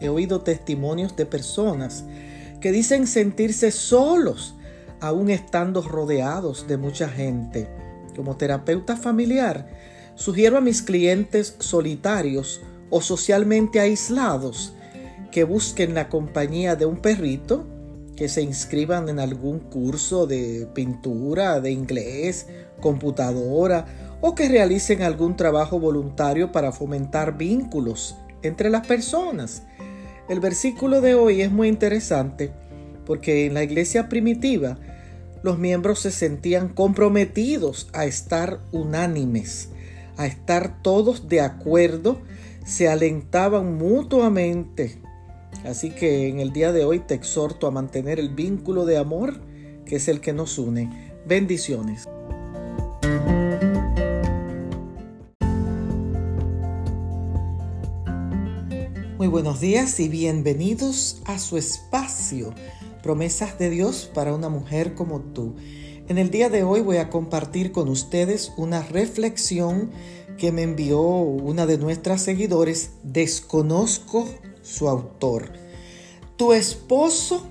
He 0.00 0.08
oído 0.08 0.42
testimonios 0.42 1.16
de 1.16 1.26
personas 1.26 2.04
que 2.60 2.72
dicen 2.72 3.06
sentirse 3.06 3.70
solos 3.70 4.54
aún 5.00 5.30
estando 5.30 5.82
rodeados 5.82 6.66
de 6.66 6.76
mucha 6.76 7.08
gente. 7.08 7.68
Como 8.16 8.36
terapeuta 8.36 8.96
familiar, 8.96 9.68
sugiero 10.14 10.56
a 10.56 10.60
mis 10.60 10.82
clientes 10.82 11.56
solitarios 11.58 12.60
o 12.90 13.00
socialmente 13.00 13.80
aislados 13.80 14.74
que 15.34 15.42
busquen 15.42 15.94
la 15.94 16.08
compañía 16.08 16.76
de 16.76 16.86
un 16.86 16.98
perrito, 16.98 17.66
que 18.14 18.28
se 18.28 18.40
inscriban 18.40 19.08
en 19.08 19.18
algún 19.18 19.58
curso 19.58 20.28
de 20.28 20.68
pintura, 20.74 21.60
de 21.60 21.72
inglés, 21.72 22.46
computadora 22.80 23.84
o 24.20 24.36
que 24.36 24.48
realicen 24.48 25.02
algún 25.02 25.36
trabajo 25.36 25.80
voluntario 25.80 26.52
para 26.52 26.70
fomentar 26.70 27.36
vínculos 27.36 28.14
entre 28.42 28.70
las 28.70 28.86
personas. 28.86 29.64
El 30.28 30.38
versículo 30.38 31.00
de 31.00 31.16
hoy 31.16 31.42
es 31.42 31.50
muy 31.50 31.66
interesante 31.66 32.52
porque 33.04 33.46
en 33.46 33.54
la 33.54 33.64
iglesia 33.64 34.08
primitiva 34.08 34.78
los 35.42 35.58
miembros 35.58 35.98
se 35.98 36.12
sentían 36.12 36.68
comprometidos 36.68 37.88
a 37.92 38.04
estar 38.04 38.60
unánimes, 38.70 39.70
a 40.16 40.26
estar 40.26 40.80
todos 40.80 41.28
de 41.28 41.40
acuerdo, 41.40 42.20
se 42.64 42.88
alentaban 42.88 43.74
mutuamente 43.74 45.02
Así 45.64 45.90
que 45.90 46.28
en 46.28 46.40
el 46.40 46.52
día 46.52 46.72
de 46.72 46.84
hoy 46.84 46.98
te 47.00 47.14
exhorto 47.14 47.66
a 47.66 47.70
mantener 47.70 48.18
el 48.18 48.30
vínculo 48.30 48.84
de 48.86 48.96
amor 48.96 49.40
que 49.84 49.96
es 49.96 50.08
el 50.08 50.20
que 50.20 50.32
nos 50.32 50.58
une. 50.58 51.12
Bendiciones. 51.26 52.08
Muy 59.18 59.28
buenos 59.28 59.60
días 59.60 60.00
y 60.00 60.08
bienvenidos 60.08 61.22
a 61.24 61.38
su 61.38 61.56
espacio, 61.56 62.52
promesas 63.02 63.58
de 63.58 63.70
Dios 63.70 64.10
para 64.12 64.34
una 64.34 64.48
mujer 64.48 64.94
como 64.94 65.20
tú. 65.20 65.54
En 66.08 66.18
el 66.18 66.30
día 66.30 66.50
de 66.50 66.64
hoy 66.64 66.80
voy 66.80 66.98
a 66.98 67.08
compartir 67.08 67.72
con 67.72 67.88
ustedes 67.88 68.52
una 68.58 68.82
reflexión 68.82 69.90
que 70.36 70.52
me 70.52 70.62
envió 70.62 71.00
una 71.00 71.64
de 71.64 71.78
nuestras 71.78 72.20
seguidores. 72.20 72.90
Desconozco 73.02 74.28
su 74.64 74.88
autor. 74.88 75.52
Tu 76.36 76.52
esposo 76.52 77.46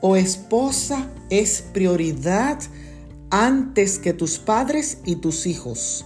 o 0.00 0.14
esposa 0.14 1.10
es 1.30 1.62
prioridad 1.72 2.60
antes 3.30 3.98
que 3.98 4.12
tus 4.12 4.38
padres 4.38 4.98
y 5.04 5.16
tus 5.16 5.46
hijos. 5.46 6.04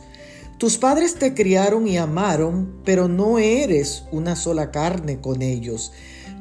Tus 0.56 0.78
padres 0.78 1.16
te 1.16 1.34
criaron 1.34 1.86
y 1.88 1.98
amaron, 1.98 2.80
pero 2.84 3.08
no 3.08 3.38
eres 3.38 4.04
una 4.12 4.36
sola 4.36 4.70
carne 4.70 5.20
con 5.20 5.42
ellos. 5.42 5.92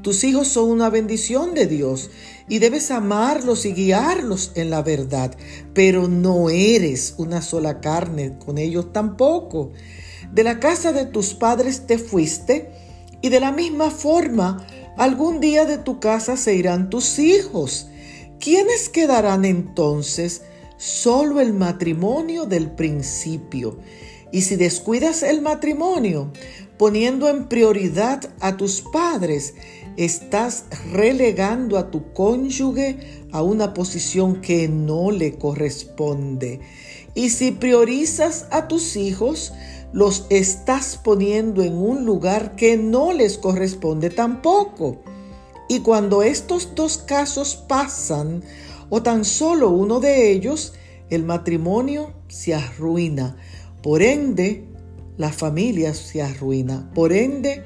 Tus 0.03 0.23
hijos 0.23 0.47
son 0.47 0.69
una 0.69 0.89
bendición 0.89 1.53
de 1.53 1.67
Dios 1.67 2.09
y 2.47 2.59
debes 2.59 2.89
amarlos 2.89 3.65
y 3.65 3.73
guiarlos 3.73 4.51
en 4.55 4.69
la 4.69 4.81
verdad, 4.81 5.35
pero 5.73 6.07
no 6.07 6.49
eres 6.49 7.15
una 7.17 7.41
sola 7.41 7.81
carne 7.81 8.37
con 8.43 8.57
ellos 8.57 8.93
tampoco. 8.93 9.71
De 10.31 10.43
la 10.43 10.59
casa 10.59 10.91
de 10.91 11.05
tus 11.05 11.33
padres 11.33 11.85
te 11.85 11.97
fuiste 11.97 12.71
y 13.21 13.29
de 13.29 13.39
la 13.39 13.51
misma 13.51 13.89
forma, 13.89 14.65
algún 14.97 15.39
día 15.39 15.65
de 15.65 15.77
tu 15.77 15.99
casa 15.99 16.37
se 16.37 16.55
irán 16.55 16.89
tus 16.89 17.19
hijos. 17.19 17.87
¿Quiénes 18.39 18.89
quedarán 18.89 19.45
entonces? 19.45 20.41
Solo 20.77 21.39
el 21.39 21.53
matrimonio 21.53 22.45
del 22.45 22.71
principio. 22.71 23.77
Y 24.31 24.41
si 24.41 24.55
descuidas 24.55 25.23
el 25.23 25.41
matrimonio, 25.41 26.31
poniendo 26.77 27.29
en 27.29 27.47
prioridad 27.47 28.27
a 28.39 28.57
tus 28.57 28.81
padres, 28.81 29.53
estás 29.97 30.65
relegando 30.91 31.77
a 31.77 31.91
tu 31.91 32.13
cónyuge 32.13 32.97
a 33.31 33.43
una 33.43 33.73
posición 33.73 34.41
que 34.41 34.67
no 34.67 35.11
le 35.11 35.37
corresponde. 35.37 36.61
Y 37.13 37.29
si 37.29 37.51
priorizas 37.51 38.47
a 38.51 38.67
tus 38.67 38.95
hijos, 38.95 39.53
los 39.93 40.25
estás 40.29 40.99
poniendo 41.03 41.63
en 41.63 41.77
un 41.77 42.05
lugar 42.05 42.55
que 42.55 42.77
no 42.77 43.11
les 43.13 43.37
corresponde 43.37 44.09
tampoco. 44.09 45.01
Y 45.67 45.79
cuando 45.79 46.23
estos 46.23 46.75
dos 46.75 46.97
casos 46.97 47.55
pasan, 47.55 48.43
o 48.89 49.01
tan 49.01 49.23
solo 49.23 49.69
uno 49.69 49.99
de 49.99 50.31
ellos, 50.31 50.73
el 51.09 51.23
matrimonio 51.23 52.13
se 52.27 52.53
arruina. 52.53 53.37
Por 53.81 54.01
ende, 54.01 54.67
la 55.17 55.31
familia 55.31 55.93
se 55.93 56.21
arruina. 56.21 56.91
Por 56.93 57.13
ende, 57.13 57.63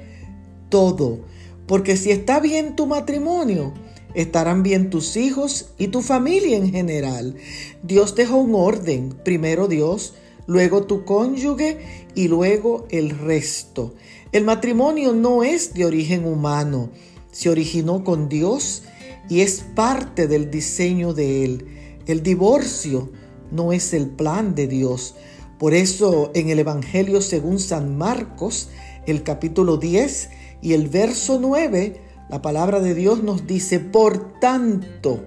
todo. 0.69 1.19
Porque 1.67 1.97
si 1.97 2.11
está 2.11 2.39
bien 2.39 2.75
tu 2.75 2.85
matrimonio, 2.85 3.73
estarán 4.13 4.61
bien 4.61 4.89
tus 4.89 5.17
hijos 5.17 5.71
y 5.77 5.87
tu 5.87 6.01
familia 6.01 6.57
en 6.57 6.71
general. 6.71 7.35
Dios 7.81 8.15
dejó 8.15 8.37
un 8.37 8.55
orden. 8.55 9.15
Primero 9.23 9.67
Dios, 9.67 10.13
luego 10.47 10.83
tu 10.83 11.05
cónyuge 11.05 12.05
y 12.15 12.27
luego 12.27 12.85
el 12.89 13.11
resto. 13.11 13.95
El 14.31 14.43
matrimonio 14.43 15.13
no 15.13 15.43
es 15.43 15.73
de 15.73 15.85
origen 15.85 16.25
humano. 16.25 16.89
Se 17.31 17.49
originó 17.49 18.03
con 18.03 18.29
Dios 18.29 18.83
y 19.29 19.41
es 19.41 19.65
parte 19.75 20.27
del 20.27 20.51
diseño 20.51 21.13
de 21.13 21.45
Él. 21.45 21.65
El 22.05 22.21
divorcio 22.23 23.11
no 23.51 23.73
es 23.73 23.93
el 23.93 24.07
plan 24.09 24.55
de 24.55 24.67
Dios. 24.67 25.15
Por 25.57 25.73
eso 25.73 26.31
en 26.35 26.49
el 26.49 26.59
Evangelio 26.59 27.21
según 27.21 27.59
San 27.59 27.97
Marcos, 27.97 28.69
el 29.07 29.23
capítulo 29.23 29.77
10 29.77 30.29
y 30.61 30.73
el 30.73 30.87
verso 30.89 31.39
9, 31.39 32.01
la 32.29 32.41
palabra 32.41 32.79
de 32.79 32.93
Dios 32.93 33.23
nos 33.23 33.47
dice, 33.47 33.79
por 33.79 34.39
tanto, 34.39 35.23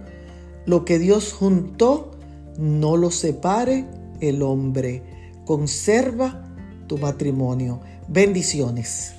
lo 0.66 0.84
que 0.84 0.98
Dios 0.98 1.32
juntó, 1.32 2.10
no 2.58 2.96
lo 2.96 3.10
separe 3.10 3.86
el 4.20 4.42
hombre. 4.42 5.02
Conserva 5.44 6.44
tu 6.86 6.98
matrimonio. 6.98 7.80
Bendiciones. 8.08 9.14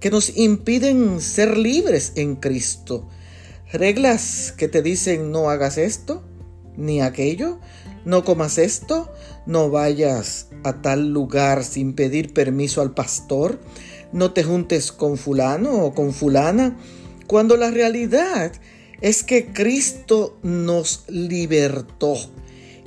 que 0.00 0.10
nos 0.10 0.36
impiden 0.36 1.20
ser 1.20 1.56
libres 1.56 2.12
en 2.16 2.36
Cristo. 2.36 3.08
Reglas 3.72 4.54
que 4.56 4.68
te 4.68 4.82
dicen 4.82 5.30
no 5.30 5.50
hagas 5.50 5.76
esto 5.78 6.22
ni 6.76 7.00
aquello, 7.00 7.58
no 8.04 8.24
comas 8.24 8.56
esto, 8.56 9.12
no 9.46 9.68
vayas 9.68 10.48
a 10.62 10.80
tal 10.80 11.12
lugar 11.12 11.64
sin 11.64 11.92
pedir 11.94 12.32
permiso 12.32 12.80
al 12.80 12.94
pastor, 12.94 13.58
no 14.12 14.32
te 14.32 14.44
juntes 14.44 14.92
con 14.92 15.18
fulano 15.18 15.72
o 15.72 15.92
con 15.92 16.14
fulana, 16.14 16.76
cuando 17.26 17.56
la 17.56 17.70
realidad 17.70 18.52
es 18.52 18.60
que 19.22 19.52
Cristo 19.52 20.38
nos 20.42 21.04
libertó 21.08 22.14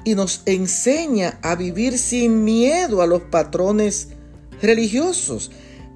y 0.03 0.15
nos 0.15 0.41
enseña 0.45 1.39
a 1.41 1.55
vivir 1.55 1.97
sin 1.97 2.43
miedo 2.43 3.01
a 3.01 3.07
los 3.07 3.21
patrones 3.23 4.09
religiosos 4.61 5.51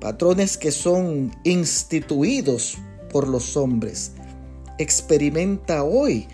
patrones 0.06 0.58
que 0.58 0.72
son 0.72 1.36
instituidos 1.44 2.78
por 3.12 3.28
los 3.28 3.58
hombres. 3.58 4.12
Experimenta 4.78 5.84
hoy 5.84 6.28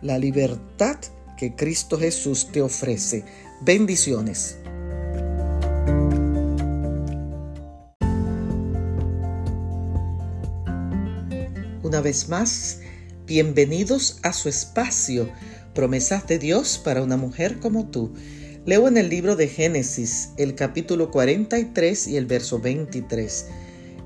la 0.00 0.16
libertad 0.16 0.96
que 1.36 1.56
Cristo 1.56 1.98
Jesús 1.98 2.52
te 2.52 2.62
ofrece. 2.62 3.24
Bendiciones. 3.62 4.58
Una 11.82 12.00
vez 12.00 12.28
más, 12.28 12.80
bienvenidos 13.26 14.18
a 14.22 14.32
su 14.32 14.48
espacio, 14.48 15.28
promesas 15.74 16.28
de 16.28 16.38
Dios 16.38 16.80
para 16.82 17.02
una 17.02 17.16
mujer 17.16 17.58
como 17.58 17.88
tú. 17.88 18.12
Leo 18.66 18.86
en 18.86 18.96
el 18.96 19.08
libro 19.08 19.34
de 19.34 19.48
Génesis 19.48 20.30
el 20.36 20.54
capítulo 20.54 21.10
43 21.10 22.06
y 22.06 22.16
el 22.16 22.26
verso 22.26 22.60
23. 22.60 23.46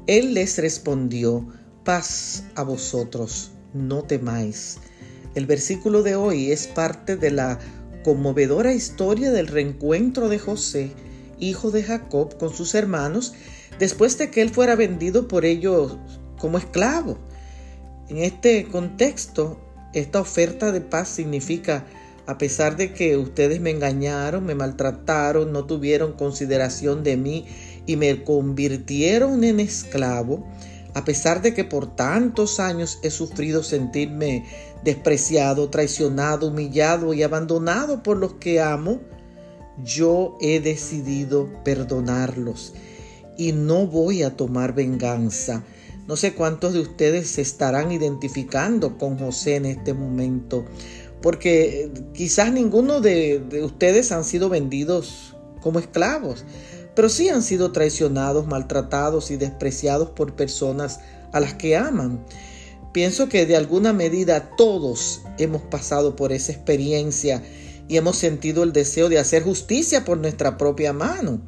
Él 0.06 0.32
les 0.32 0.56
respondió, 0.56 1.46
paz 1.84 2.44
a 2.54 2.62
vosotros, 2.62 3.50
no 3.74 4.04
temáis. 4.04 4.78
El 5.34 5.44
versículo 5.44 6.02
de 6.02 6.16
hoy 6.16 6.50
es 6.50 6.66
parte 6.66 7.16
de 7.16 7.30
la 7.30 7.58
conmovedora 8.02 8.72
historia 8.72 9.30
del 9.32 9.48
reencuentro 9.48 10.30
de 10.30 10.38
José, 10.38 10.92
hijo 11.38 11.70
de 11.70 11.82
Jacob, 11.82 12.38
con 12.38 12.54
sus 12.54 12.74
hermanos, 12.74 13.34
después 13.78 14.16
de 14.16 14.30
que 14.30 14.40
él 14.40 14.48
fuera 14.48 14.76
vendido 14.76 15.28
por 15.28 15.44
ellos 15.44 15.98
como 16.38 16.56
esclavo. 16.56 17.18
En 18.10 18.18
este 18.18 18.66
contexto, 18.66 19.60
esta 19.94 20.20
oferta 20.20 20.72
de 20.72 20.80
paz 20.80 21.08
significa 21.08 21.86
a 22.26 22.38
pesar 22.38 22.76
de 22.76 22.92
que 22.92 23.16
ustedes 23.16 23.60
me 23.60 23.70
engañaron, 23.70 24.44
me 24.44 24.56
maltrataron, 24.56 25.52
no 25.52 25.64
tuvieron 25.64 26.14
consideración 26.14 27.04
de 27.04 27.16
mí 27.16 27.46
y 27.86 27.94
me 27.94 28.24
convirtieron 28.24 29.44
en 29.44 29.60
esclavo, 29.60 30.44
a 30.94 31.04
pesar 31.04 31.40
de 31.40 31.54
que 31.54 31.62
por 31.62 31.94
tantos 31.94 32.58
años 32.58 32.98
he 33.04 33.10
sufrido 33.10 33.62
sentirme 33.62 34.44
despreciado, 34.82 35.70
traicionado, 35.70 36.48
humillado 36.48 37.14
y 37.14 37.22
abandonado 37.22 38.02
por 38.02 38.16
los 38.16 38.34
que 38.34 38.60
amo, 38.60 39.00
yo 39.84 40.36
he 40.40 40.58
decidido 40.58 41.48
perdonarlos 41.62 42.74
y 43.38 43.52
no 43.52 43.86
voy 43.86 44.24
a 44.24 44.36
tomar 44.36 44.74
venganza. 44.74 45.62
No 46.10 46.16
sé 46.16 46.34
cuántos 46.34 46.72
de 46.72 46.80
ustedes 46.80 47.30
se 47.30 47.40
estarán 47.40 47.92
identificando 47.92 48.98
con 48.98 49.16
José 49.16 49.54
en 49.54 49.66
este 49.66 49.94
momento 49.94 50.64
porque 51.22 51.88
quizás 52.14 52.52
ninguno 52.52 53.00
de, 53.00 53.62
ustedes 53.62 54.10
han 54.10 54.24
sido 54.24 54.48
vendidos 54.48 55.36
como 55.60 55.78
esclavos, 55.78 56.44
pero 56.96 57.08
sí 57.08 57.28
han 57.28 57.44
sido 57.44 57.70
traicionados, 57.70 58.48
maltratados 58.48 59.30
y 59.30 59.36
despreciados 59.36 60.10
por 60.10 60.34
personas 60.34 60.98
a 61.30 61.38
las 61.38 61.54
que 61.54 61.76
aman. 61.76 62.24
Pienso 62.92 63.28
que 63.28 63.46
de 63.46 63.54
alguna 63.54 63.92
medida 63.92 64.56
todos 64.56 65.22
hemos 65.38 65.62
pasado 65.62 66.16
por 66.16 66.32
esa 66.32 66.50
experiencia 66.50 67.40
y 67.86 67.98
hemos 67.98 68.16
sentido 68.16 68.64
el 68.64 68.72
deseo 68.72 69.08
de 69.08 69.20
hacer 69.20 69.44
justicia 69.44 70.04
por 70.04 70.18
nuestra 70.18 70.58
propia 70.58 70.92
mano. 70.92 71.40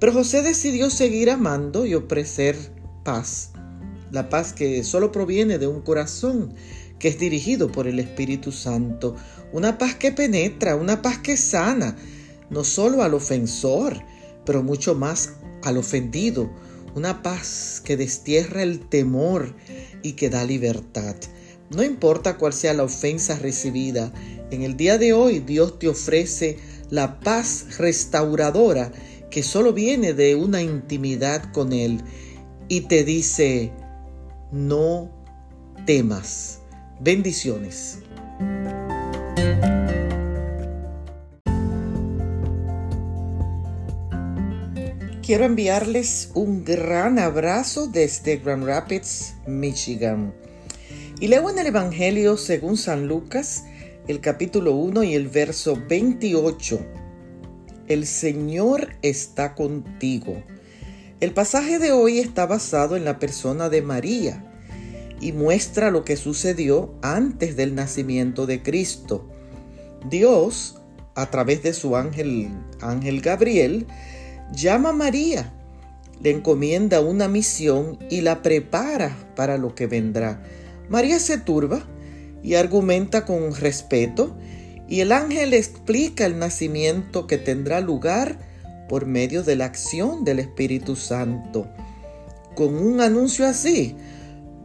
Pero 0.00 0.12
José 0.12 0.42
decidió 0.42 0.90
seguir 0.90 1.30
amando 1.30 1.86
y 1.86 1.94
ofrecer 1.94 2.56
paz. 3.04 3.51
La 4.12 4.28
paz 4.28 4.52
que 4.52 4.84
solo 4.84 5.10
proviene 5.10 5.58
de 5.58 5.66
un 5.66 5.80
corazón 5.80 6.54
que 6.98 7.08
es 7.08 7.18
dirigido 7.18 7.72
por 7.72 7.88
el 7.88 7.98
Espíritu 7.98 8.52
Santo, 8.52 9.16
una 9.52 9.78
paz 9.78 9.96
que 9.96 10.12
penetra, 10.12 10.76
una 10.76 11.02
paz 11.02 11.18
que 11.18 11.36
sana, 11.36 11.96
no 12.50 12.62
solo 12.62 13.02
al 13.02 13.14
ofensor, 13.14 13.98
pero 14.44 14.62
mucho 14.62 14.94
más 14.94 15.32
al 15.64 15.78
ofendido, 15.78 16.50
una 16.94 17.22
paz 17.22 17.82
que 17.84 17.96
destierra 17.96 18.62
el 18.62 18.88
temor 18.88 19.54
y 20.02 20.12
que 20.12 20.30
da 20.30 20.44
libertad. 20.44 21.16
No 21.70 21.82
importa 21.82 22.36
cuál 22.36 22.52
sea 22.52 22.74
la 22.74 22.84
ofensa 22.84 23.38
recibida, 23.38 24.12
en 24.50 24.62
el 24.62 24.76
día 24.76 24.98
de 24.98 25.14
hoy 25.14 25.40
Dios 25.40 25.78
te 25.78 25.88
ofrece 25.88 26.58
la 26.90 27.18
paz 27.20 27.78
restauradora 27.78 28.92
que 29.30 29.42
solo 29.42 29.72
viene 29.72 30.12
de 30.12 30.34
una 30.34 30.60
intimidad 30.60 31.50
con 31.52 31.72
Él 31.72 32.02
y 32.68 32.82
te 32.82 33.02
dice, 33.02 33.72
no 34.52 35.10
temas. 35.86 36.60
Bendiciones. 37.00 37.98
Quiero 45.22 45.44
enviarles 45.46 46.30
un 46.34 46.64
gran 46.64 47.18
abrazo 47.18 47.86
desde 47.86 48.36
Grand 48.36 48.64
Rapids, 48.64 49.34
Michigan. 49.46 50.34
Y 51.18 51.28
leo 51.28 51.48
en 51.48 51.58
el 51.58 51.68
Evangelio 51.68 52.36
según 52.36 52.76
San 52.76 53.08
Lucas, 53.08 53.64
el 54.08 54.20
capítulo 54.20 54.74
1 54.74 55.04
y 55.04 55.14
el 55.14 55.28
verso 55.28 55.80
28. 55.88 56.84
El 57.88 58.06
Señor 58.06 58.96
está 59.00 59.54
contigo. 59.54 60.42
El 61.22 61.30
pasaje 61.30 61.78
de 61.78 61.92
hoy 61.92 62.18
está 62.18 62.46
basado 62.46 62.96
en 62.96 63.04
la 63.04 63.20
persona 63.20 63.68
de 63.68 63.80
María 63.80 64.42
y 65.20 65.30
muestra 65.30 65.92
lo 65.92 66.04
que 66.04 66.16
sucedió 66.16 66.96
antes 67.00 67.54
del 67.54 67.76
nacimiento 67.76 68.44
de 68.44 68.60
Cristo. 68.60 69.30
Dios, 70.10 70.80
a 71.14 71.30
través 71.30 71.62
de 71.62 71.74
su 71.74 71.94
ángel, 71.94 72.48
ángel 72.80 73.20
Gabriel, 73.20 73.86
llama 74.52 74.88
a 74.88 74.94
María, 74.94 75.54
le 76.20 76.30
encomienda 76.30 77.00
una 77.00 77.28
misión 77.28 78.00
y 78.10 78.22
la 78.22 78.42
prepara 78.42 79.16
para 79.36 79.58
lo 79.58 79.76
que 79.76 79.86
vendrá. 79.86 80.42
María 80.88 81.20
se 81.20 81.38
turba 81.38 81.86
y 82.42 82.56
argumenta 82.56 83.24
con 83.24 83.54
respeto 83.54 84.36
y 84.88 84.98
el 84.98 85.12
ángel 85.12 85.54
explica 85.54 86.26
el 86.26 86.40
nacimiento 86.40 87.28
que 87.28 87.38
tendrá 87.38 87.80
lugar 87.80 88.51
por 88.92 89.06
medio 89.06 89.42
de 89.42 89.56
la 89.56 89.64
acción 89.64 90.22
del 90.22 90.38
Espíritu 90.38 90.96
Santo. 90.96 91.66
Con 92.54 92.74
un 92.74 93.00
anuncio 93.00 93.46
así, 93.46 93.96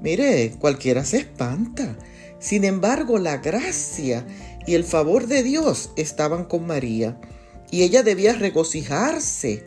mire, 0.02 0.52
cualquiera 0.60 1.06
se 1.06 1.20
espanta. 1.20 1.96
Sin 2.38 2.66
embargo, 2.66 3.20
la 3.20 3.38
gracia 3.38 4.28
y 4.66 4.74
el 4.74 4.84
favor 4.84 5.28
de 5.28 5.44
Dios 5.44 5.92
estaban 5.96 6.44
con 6.44 6.68
María 6.68 7.22
y 7.72 7.84
ella 7.84 8.04
debía 8.04 8.34
regocijarse 8.34 9.64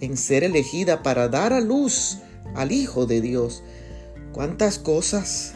en 0.00 0.16
ser 0.16 0.42
elegida 0.42 1.04
para 1.04 1.28
dar 1.28 1.52
a 1.52 1.60
luz 1.60 2.18
al 2.56 2.72
Hijo 2.72 3.06
de 3.06 3.20
Dios. 3.20 3.62
¿Cuántas 4.32 4.80
cosas 4.80 5.54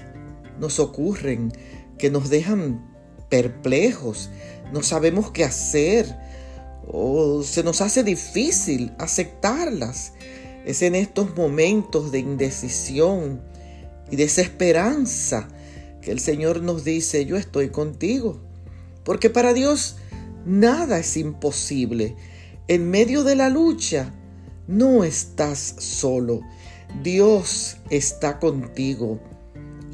nos 0.61 0.79
ocurren 0.79 1.53
que 1.99 2.09
nos 2.09 2.31
dejan 2.31 2.95
perplejos, 3.29 4.31
no 4.73 4.85
sabemos 4.85 5.33
qué 5.33 5.43
hacer 5.43 6.07
o 6.97 7.43
se 7.43 7.65
nos 7.65 7.81
hace 7.81 8.05
difícil 8.05 8.93
aceptarlas. 8.99 10.13
Es 10.65 10.81
en 10.81 10.95
estos 10.95 11.37
momentos 11.37 12.13
de 12.13 12.21
indecisión 12.21 13.43
y 14.13 14.17
desesperanza 14.17 15.49
que 16.01 16.13
el 16.13 16.21
Señor 16.21 16.63
nos 16.63 16.85
dice, 16.85 17.27
yo 17.27 17.37
estoy 17.37 17.71
contigo. 17.71 18.41
Porque 19.03 19.29
para 19.29 19.53
Dios 19.53 19.97
nada 20.47 21.01
es 21.01 21.17
imposible. 21.17 22.15
En 22.69 22.89
medio 22.89 23.25
de 23.25 23.35
la 23.35 23.51
lucha 23.51 24.15
no 24.69 25.03
estás 25.03 25.75
solo. 25.79 26.43
Dios 27.03 27.77
está 27.91 28.39
contigo. 28.39 29.19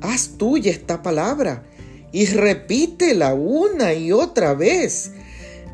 Haz 0.03 0.37
tuya 0.37 0.71
esta 0.71 1.03
palabra 1.03 1.65
y 2.13 2.27
repítela 2.27 3.33
una 3.33 3.95
y 3.95 4.13
otra 4.13 4.53
vez. 4.53 5.13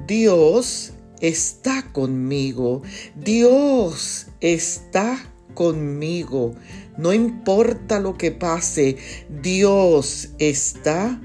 Dios 0.07 0.93
está 1.21 1.91
conmigo. 1.93 2.83
Dios 3.15 4.29
está 4.41 5.19
conmigo. 5.55 6.55
No 6.97 7.13
importa 7.13 8.01
lo 8.01 8.17
que 8.17 8.31
pase, 8.33 8.97
Dios 9.43 10.31
está 10.39 11.21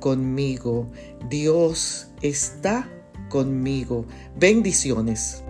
conmigo. 0.00 0.90
Dios 1.28 2.08
está 2.22 2.88
conmigo. 3.28 4.06
Bendiciones. 4.36 5.42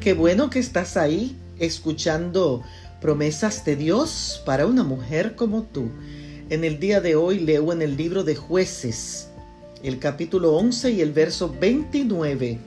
Qué 0.00 0.14
bueno 0.14 0.50
que 0.50 0.60
estás 0.60 0.96
ahí 0.96 1.36
escuchando 1.58 2.62
promesas 3.00 3.64
de 3.64 3.74
Dios 3.74 4.40
para 4.46 4.66
una 4.66 4.84
mujer 4.84 5.34
como 5.34 5.64
tú. 5.64 5.90
En 6.48 6.62
el 6.62 6.78
día 6.78 7.00
de 7.00 7.16
hoy 7.16 7.40
leo 7.40 7.72
en 7.72 7.82
el 7.82 7.96
libro 7.96 8.22
de 8.22 8.36
jueces, 8.36 9.26
el 9.82 9.98
capítulo 9.98 10.52
11 10.52 10.92
y 10.92 11.00
el 11.00 11.12
verso 11.12 11.52
29. 11.60 12.60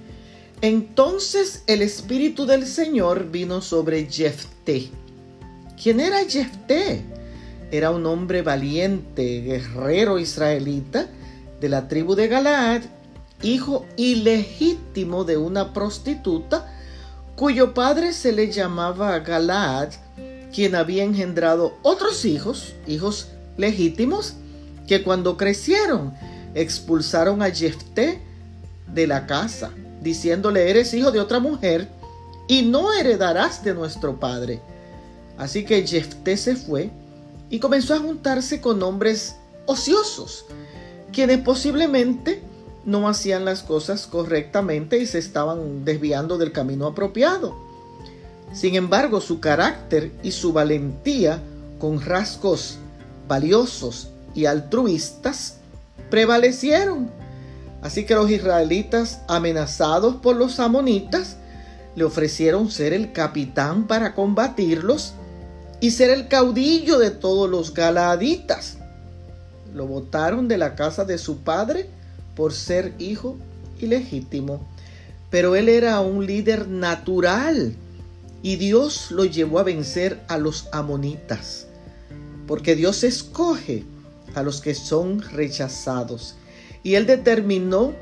Entonces 0.62 1.64
el 1.66 1.82
Espíritu 1.82 2.46
del 2.46 2.68
Señor 2.68 3.32
vino 3.32 3.62
sobre 3.62 4.06
Jefté. 4.12 4.90
¿Quién 5.82 6.02
era 6.02 6.26
Jefté? 6.28 7.06
Era 7.72 7.92
un 7.92 8.06
hombre 8.06 8.42
valiente, 8.42 9.40
guerrero 9.44 10.20
israelita 10.20 11.08
de 11.62 11.70
la 11.70 11.88
tribu 11.88 12.16
de 12.16 12.28
Galaad, 12.28 12.82
hijo 13.44 13.86
ilegítimo 13.96 15.24
de 15.24 15.38
una 15.38 15.72
prostituta 15.72 16.70
cuyo 17.38 17.74
padre 17.74 18.12
se 18.12 18.34
le 18.34 18.52
llamaba 18.52 19.20
Galaad, 19.20 19.94
quien 20.54 20.76
había 20.76 21.06
engendrado 21.06 21.78
otros 21.82 22.26
hijos, 22.26 22.74
hijos 22.86 23.30
legítimos, 23.58 24.36
que 24.88 25.04
cuando 25.04 25.38
crecieron 25.38 26.14
expulsaron 26.56 27.42
a 27.42 27.52
Jefté 27.52 28.22
de 28.94 29.08
la 29.08 29.28
casa, 29.28 29.72
diciéndole, 30.02 30.70
eres 30.70 30.94
hijo 30.94 31.12
de 31.12 31.20
otra 31.20 31.40
mujer 31.40 31.88
y 32.48 32.64
no 32.64 32.94
heredarás 32.94 33.64
de 33.64 33.74
nuestro 33.74 34.20
padre. 34.20 34.62
Así 35.38 35.64
que 35.64 35.86
Jefté 35.86 36.38
se 36.38 36.56
fue 36.56 36.90
y 37.50 37.60
comenzó 37.60 37.94
a 37.94 38.00
juntarse 38.00 38.62
con 38.62 38.82
hombres 38.84 39.36
ociosos, 39.66 40.46
quienes 41.14 41.40
posiblemente 41.40 42.42
no 42.86 43.08
hacían 43.08 43.46
las 43.46 43.62
cosas 43.62 44.08
correctamente 44.08 44.98
y 44.98 45.06
se 45.06 45.20
estaban 45.20 45.86
desviando 45.86 46.38
del 46.38 46.52
camino 46.52 46.88
apropiado. 46.88 47.56
Sin 48.54 48.76
embargo, 48.76 49.22
su 49.22 49.40
carácter 49.40 50.12
y 50.24 50.32
su 50.32 50.54
valentía, 50.54 51.42
con 51.80 52.02
rasgos 52.02 52.80
valiosos 53.30 54.10
y 54.36 54.46
altruistas, 54.46 55.60
prevalecieron. 56.10 57.10
Así 57.82 58.06
que 58.06 58.16
los 58.16 58.30
israelitas, 58.30 59.22
amenazados 59.30 60.18
por 60.18 60.36
los 60.36 60.60
amonitas, 60.60 61.38
le 61.96 62.04
ofrecieron 62.04 62.70
ser 62.70 62.92
el 62.92 63.14
capitán 63.14 63.88
para 63.88 64.14
combatirlos 64.14 65.14
y 65.80 65.92
ser 65.92 66.10
el 66.10 66.28
caudillo 66.28 67.00
de 67.00 67.12
todos 67.12 67.50
los 67.50 67.74
galaaditas. 67.74 68.78
Lo 69.74 69.88
botaron 69.88 70.48
de 70.48 70.58
la 70.58 70.76
casa 70.76 71.06
de 71.06 71.18
su 71.18 71.38
padre 71.38 71.90
por 72.36 72.54
ser 72.54 72.94
hijo 73.00 73.38
ilegítimo, 73.80 74.68
pero 75.30 75.56
él 75.56 75.70
era 75.70 76.02
un 76.02 76.26
líder 76.26 76.68
natural 76.68 77.76
y 78.42 78.56
Dios 78.56 79.12
lo 79.12 79.26
llevó 79.26 79.60
a 79.60 79.64
vencer 79.64 80.20
a 80.28 80.38
los 80.38 80.68
amonitas, 80.72 81.68
porque 82.50 82.76
Dios 82.76 83.04
escoge 83.04 83.84
a 84.34 84.42
los 84.42 84.60
que 84.60 84.74
son 84.74 85.22
rechazados 85.22 86.34
y 86.82 86.96
él 86.96 87.06
determinó 87.06 87.94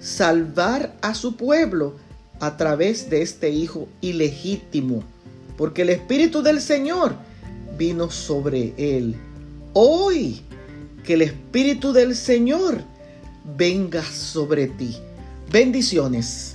salvar 0.00 0.96
a 1.02 1.14
su 1.14 1.36
pueblo 1.36 1.94
a 2.40 2.56
través 2.56 3.08
de 3.10 3.22
este 3.22 3.50
hijo 3.50 3.86
ilegítimo, 4.00 5.04
porque 5.56 5.82
el 5.82 5.90
Espíritu 5.90 6.42
del 6.42 6.60
Señor 6.60 7.14
vino 7.78 8.10
sobre 8.10 8.74
él. 8.76 9.14
Hoy 9.72 10.42
que 11.04 11.14
el 11.14 11.22
Espíritu 11.22 11.92
del 11.92 12.16
Señor 12.16 12.82
venga 13.56 14.02
sobre 14.02 14.66
ti. 14.66 14.96
Bendiciones. 15.52 16.51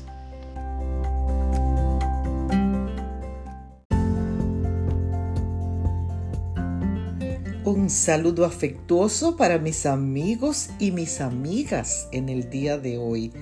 Un 7.68 7.90
saludo 7.90 8.46
afectuoso 8.46 9.36
para 9.36 9.58
mis 9.58 9.86
amigos 9.86 10.70
y 10.80 10.92
mis 10.92 11.20
amigas 11.20 12.08
en 12.14 12.30
el 12.30 12.50
día 12.50 12.78
de 12.78 12.98
hoy. 12.98 13.34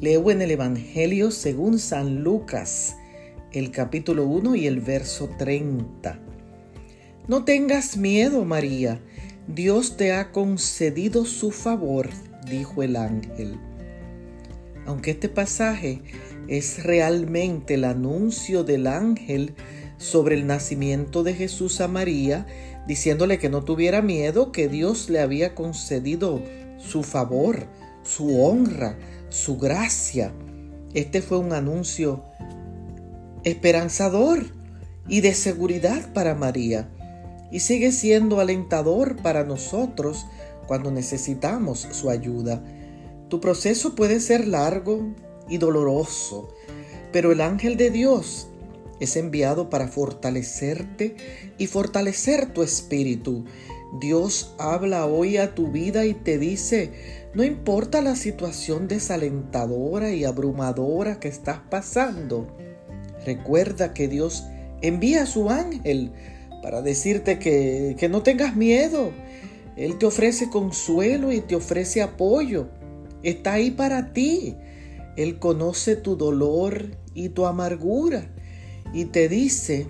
Leo 0.00 0.30
en 0.30 0.42
el 0.42 0.52
Evangelio 0.52 1.32
según 1.32 1.80
San 1.80 2.22
Lucas, 2.22 2.94
el 3.50 3.72
capítulo 3.72 4.26
1 4.26 4.54
y 4.54 4.68
el 4.68 4.80
verso 4.80 5.28
30. 5.38 6.20
No 7.26 7.42
tengas 7.44 7.96
miedo, 7.96 8.44
María, 8.44 9.00
Dios 9.48 9.96
te 9.96 10.12
ha 10.12 10.30
concedido 10.30 11.24
su 11.24 11.50
favor, 11.50 12.10
dijo 12.48 12.84
el 12.84 12.94
ángel. 12.94 13.58
Aunque 14.86 15.10
este 15.10 15.28
pasaje 15.28 16.02
es 16.46 16.84
realmente 16.84 17.74
el 17.74 17.82
anuncio 17.82 18.62
del 18.62 18.86
ángel 18.86 19.56
sobre 19.96 20.36
el 20.36 20.46
nacimiento 20.46 21.24
de 21.24 21.34
Jesús 21.34 21.80
a 21.80 21.88
María, 21.88 22.46
diciéndole 22.88 23.38
que 23.38 23.50
no 23.50 23.62
tuviera 23.62 24.00
miedo, 24.00 24.50
que 24.50 24.66
Dios 24.66 25.10
le 25.10 25.20
había 25.20 25.54
concedido 25.54 26.42
su 26.78 27.02
favor, 27.02 27.66
su 28.02 28.42
honra, 28.42 28.98
su 29.28 29.58
gracia. 29.58 30.32
Este 30.94 31.20
fue 31.20 31.36
un 31.38 31.52
anuncio 31.52 32.24
esperanzador 33.44 34.46
y 35.06 35.20
de 35.20 35.34
seguridad 35.34 36.12
para 36.14 36.34
María 36.34 36.88
y 37.50 37.60
sigue 37.60 37.92
siendo 37.92 38.40
alentador 38.40 39.16
para 39.16 39.44
nosotros 39.44 40.26
cuando 40.66 40.90
necesitamos 40.90 41.86
su 41.92 42.08
ayuda. 42.08 42.64
Tu 43.28 43.38
proceso 43.38 43.94
puede 43.94 44.18
ser 44.20 44.48
largo 44.48 45.14
y 45.46 45.58
doloroso, 45.58 46.48
pero 47.12 47.32
el 47.32 47.42
ángel 47.42 47.76
de 47.76 47.90
Dios 47.90 48.47
es 49.00 49.16
enviado 49.16 49.70
para 49.70 49.88
fortalecerte 49.88 51.16
y 51.56 51.66
fortalecer 51.66 52.52
tu 52.52 52.62
espíritu. 52.62 53.44
Dios 54.00 54.54
habla 54.58 55.06
hoy 55.06 55.38
a 55.38 55.54
tu 55.54 55.70
vida 55.70 56.04
y 56.04 56.14
te 56.14 56.38
dice, 56.38 56.92
no 57.34 57.44
importa 57.44 58.02
la 58.02 58.16
situación 58.16 58.88
desalentadora 58.88 60.10
y 60.10 60.24
abrumadora 60.24 61.20
que 61.20 61.28
estás 61.28 61.60
pasando, 61.70 62.46
recuerda 63.24 63.94
que 63.94 64.08
Dios 64.08 64.44
envía 64.82 65.22
a 65.22 65.26
su 65.26 65.48
ángel 65.48 66.12
para 66.62 66.82
decirte 66.82 67.38
que, 67.38 67.96
que 67.98 68.08
no 68.08 68.22
tengas 68.22 68.56
miedo. 68.56 69.12
Él 69.76 69.96
te 69.96 70.06
ofrece 70.06 70.50
consuelo 70.50 71.32
y 71.32 71.40
te 71.40 71.54
ofrece 71.54 72.02
apoyo. 72.02 72.68
Está 73.22 73.54
ahí 73.54 73.70
para 73.70 74.12
ti. 74.12 74.56
Él 75.16 75.38
conoce 75.38 75.96
tu 75.96 76.16
dolor 76.16 76.96
y 77.14 77.30
tu 77.30 77.46
amargura 77.46 78.28
y 78.92 79.06
te 79.06 79.28
dice, 79.28 79.86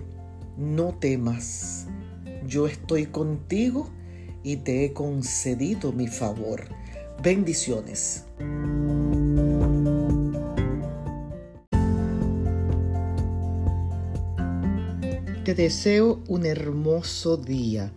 no 0.57 0.95
temas, 0.99 1.87
yo 2.45 2.67
estoy 2.67 3.05
contigo 3.05 3.89
y 4.43 4.57
te 4.57 4.85
he 4.85 4.93
concedido 4.93 5.91
mi 5.91 6.07
favor. 6.07 6.63
Bendiciones. 7.21 8.25
Te 15.43 15.55
deseo 15.55 16.21
un 16.27 16.45
hermoso 16.45 17.37
día. 17.37 17.91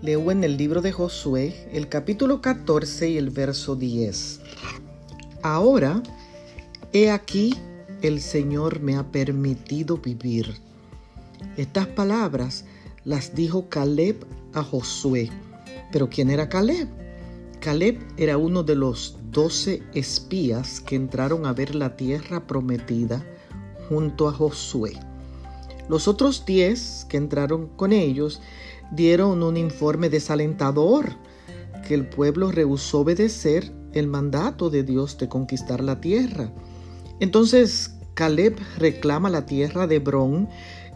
Leo 0.00 0.30
en 0.30 0.44
el 0.44 0.56
libro 0.56 0.80
de 0.80 0.92
Josué 0.92 1.68
el 1.72 1.88
capítulo 1.88 2.40
14 2.40 3.10
y 3.10 3.18
el 3.18 3.30
verso 3.30 3.74
10. 3.74 4.40
Ahora, 5.42 6.02
he 6.92 7.10
aquí 7.10 7.54
el 8.02 8.20
Señor 8.20 8.80
me 8.80 8.96
ha 8.96 9.10
permitido 9.10 9.98
vivir. 9.98 10.56
Estas 11.56 11.86
palabras 11.86 12.64
las 13.04 13.34
dijo 13.34 13.68
Caleb 13.68 14.24
a 14.54 14.62
Josué. 14.62 15.30
Pero 15.90 16.08
¿quién 16.08 16.30
era 16.30 16.48
Caleb? 16.48 16.88
Caleb 17.60 17.98
era 18.16 18.36
uno 18.38 18.62
de 18.62 18.76
los 18.76 19.16
doce 19.32 19.82
espías 19.94 20.80
que 20.80 20.96
entraron 20.96 21.46
a 21.46 21.52
ver 21.52 21.74
la 21.74 21.96
tierra 21.96 22.46
prometida 22.46 23.24
junto 23.88 24.28
a 24.28 24.32
Josué. 24.32 24.92
Los 25.88 26.06
otros 26.06 26.44
diez 26.44 27.06
que 27.08 27.16
entraron 27.16 27.68
con 27.68 27.92
ellos 27.92 28.40
dieron 28.92 29.42
un 29.42 29.56
informe 29.56 30.08
desalentador, 30.08 31.16
que 31.86 31.94
el 31.94 32.06
pueblo 32.08 32.52
rehusó 32.52 33.00
obedecer 33.00 33.72
el 33.92 34.06
mandato 34.06 34.70
de 34.70 34.82
Dios 34.82 35.16
de 35.18 35.28
conquistar 35.28 35.82
la 35.82 36.00
tierra. 36.00 36.52
Entonces 37.20 37.94
Caleb 38.14 38.56
reclama 38.78 39.30
la 39.30 39.46
tierra 39.46 39.86
de 39.86 39.96
Hebrón 39.96 40.48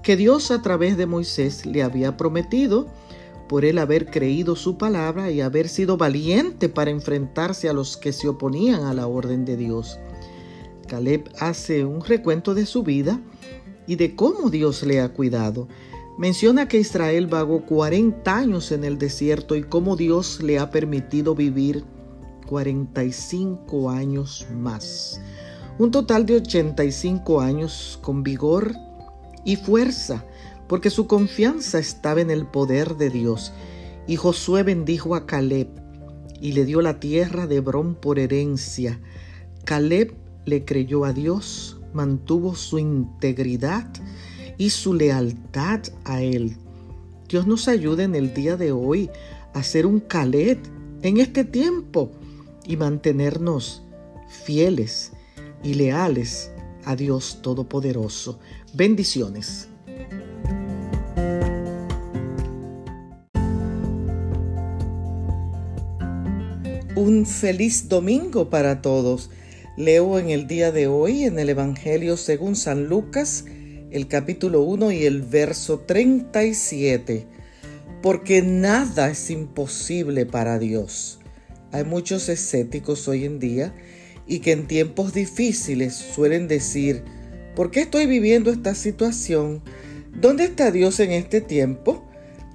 que 0.03 0.17
Dios 0.17 0.51
a 0.51 0.63
través 0.63 0.97
de 0.97 1.07
Moisés 1.07 1.67
le 1.67 1.83
había 1.83 2.17
prometido 2.17 2.89
por 3.49 3.65
él 3.65 3.79
haber 3.79 4.07
creído 4.07 4.57
su 4.57 4.79
palabra 4.79 5.31
y 5.31 5.41
haber 5.41 5.69
sido 5.69 5.97
valiente 5.97 6.69
para 6.69 6.91
enfrentarse 6.91 7.69
a 7.69 7.73
los 7.73 7.97
que 7.97 8.13
se 8.13 8.29
oponían 8.29 8.85
a 8.85 8.95
la 8.95 9.07
orden 9.07 9.45
de 9.45 9.57
Dios. 9.57 9.99
Caleb 10.89 11.29
hace 11.39 11.85
un 11.85 12.05
recuento 12.05 12.55
de 12.55 12.67
su 12.67 12.83
vida 12.83 13.21
y 13.87 13.97
de 13.97 14.17
cómo 14.17 14.51
Dios 14.51 14.83
le 14.83 15.01
ha 15.01 15.13
cuidado. 15.13 15.69
Menciona 16.19 16.69
que 16.69 16.79
Israel 16.79 17.27
vagó 17.27 17.65
40 17.67 18.37
años 18.37 18.73
en 18.73 18.85
el 18.85 18.99
desierto 18.99 19.55
y 19.55 19.63
cómo 19.63 19.97
Dios 19.97 20.43
le 20.43 20.59
ha 20.59 20.71
permitido 20.71 21.35
vivir 21.35 21.85
45 22.47 23.91
años 23.91 24.47
más 24.55 25.21
un 25.79 25.91
total 25.91 26.27
de 26.27 26.37
85 26.37 27.41
años 27.41 27.99
con 28.03 28.23
vigor 28.23 28.75
y 29.45 29.57
fuerza, 29.57 30.25
porque 30.69 30.91
su 30.91 31.07
confianza 31.07 31.79
estaba 31.79 32.21
en 32.21 32.31
el 32.31 32.47
poder 32.47 32.97
de 32.97 33.11
Dios. 33.11 33.53
Y 34.07 34.17
Josué 34.17 34.63
bendijo 34.63 35.15
a 35.15 35.27
Caleb 35.27 35.69
y 36.41 36.53
le 36.53 36.65
dio 36.65 36.83
la 36.83 37.01
tierra 37.01 37.47
de 37.47 37.57
Hebrón 37.57 37.95
por 37.95 38.19
herencia. 38.19 39.01
Caleb 39.65 40.15
le 40.45 40.65
creyó 40.65 41.05
a 41.05 41.13
Dios, 41.13 41.81
mantuvo 41.93 42.55
su 42.55 42.79
integridad 42.79 43.89
y 44.59 44.71
su 44.71 44.95
lealtad 44.95 45.81
a 46.05 46.21
él. 46.21 46.57
Dios 47.29 47.47
nos 47.47 47.69
ayude 47.69 48.03
en 48.05 48.15
el 48.15 48.35
día 48.35 48.57
de 48.57 48.73
hoy 48.73 49.09
a 49.55 49.63
ser 49.63 49.87
un 49.87 50.01
Caleb 50.01 50.59
en 51.03 51.19
este 51.19 51.45
tiempo 51.45 52.11
y 52.67 52.77
mantenernos 52.77 53.83
fieles 54.45 55.13
y 55.63 55.75
leales 55.75 56.51
a 56.85 56.97
Dios 56.97 57.39
Todopoderoso. 57.43 58.39
Bendiciones. 58.75 59.69
Un 66.95 67.27
feliz 67.27 67.89
domingo 67.89 68.51
para 68.51 68.83
todos. 68.83 69.31
Leo 69.77 70.19
en 70.19 70.31
el 70.31 70.47
día 70.47 70.73
de 70.73 70.87
hoy 70.87 71.25
en 71.25 71.39
el 71.39 71.49
Evangelio 71.49 72.17
según 72.17 72.57
San 72.57 72.87
Lucas, 72.87 73.45
el 73.91 74.09
capítulo 74.09 74.63
1 74.63 74.93
y 74.93 75.05
el 75.05 75.23
verso 75.23 75.81
37. 75.81 77.27
Porque 78.03 78.43
nada 78.43 79.11
es 79.11 79.31
imposible 79.31 80.27
para 80.27 80.59
Dios. 80.59 81.19
Hay 81.71 81.85
muchos 81.85 82.29
escépticos 82.29 83.09
hoy 83.09 83.25
en 83.25 83.39
día 83.39 83.75
y 84.27 84.41
que 84.41 84.53
en 84.53 84.67
tiempos 84.67 85.13
difíciles 85.13 85.95
suelen 85.95 86.49
decir, 86.49 87.03
¿por 87.55 87.71
qué 87.71 87.83
estoy 87.83 88.07
viviendo 88.07 88.51
esta 88.51 88.75
situación? 88.75 89.63
¿Dónde 90.15 90.45
está 90.45 90.71
Dios 90.71 91.01
en 91.01 91.13
este 91.13 91.41
tiempo? 91.41 92.05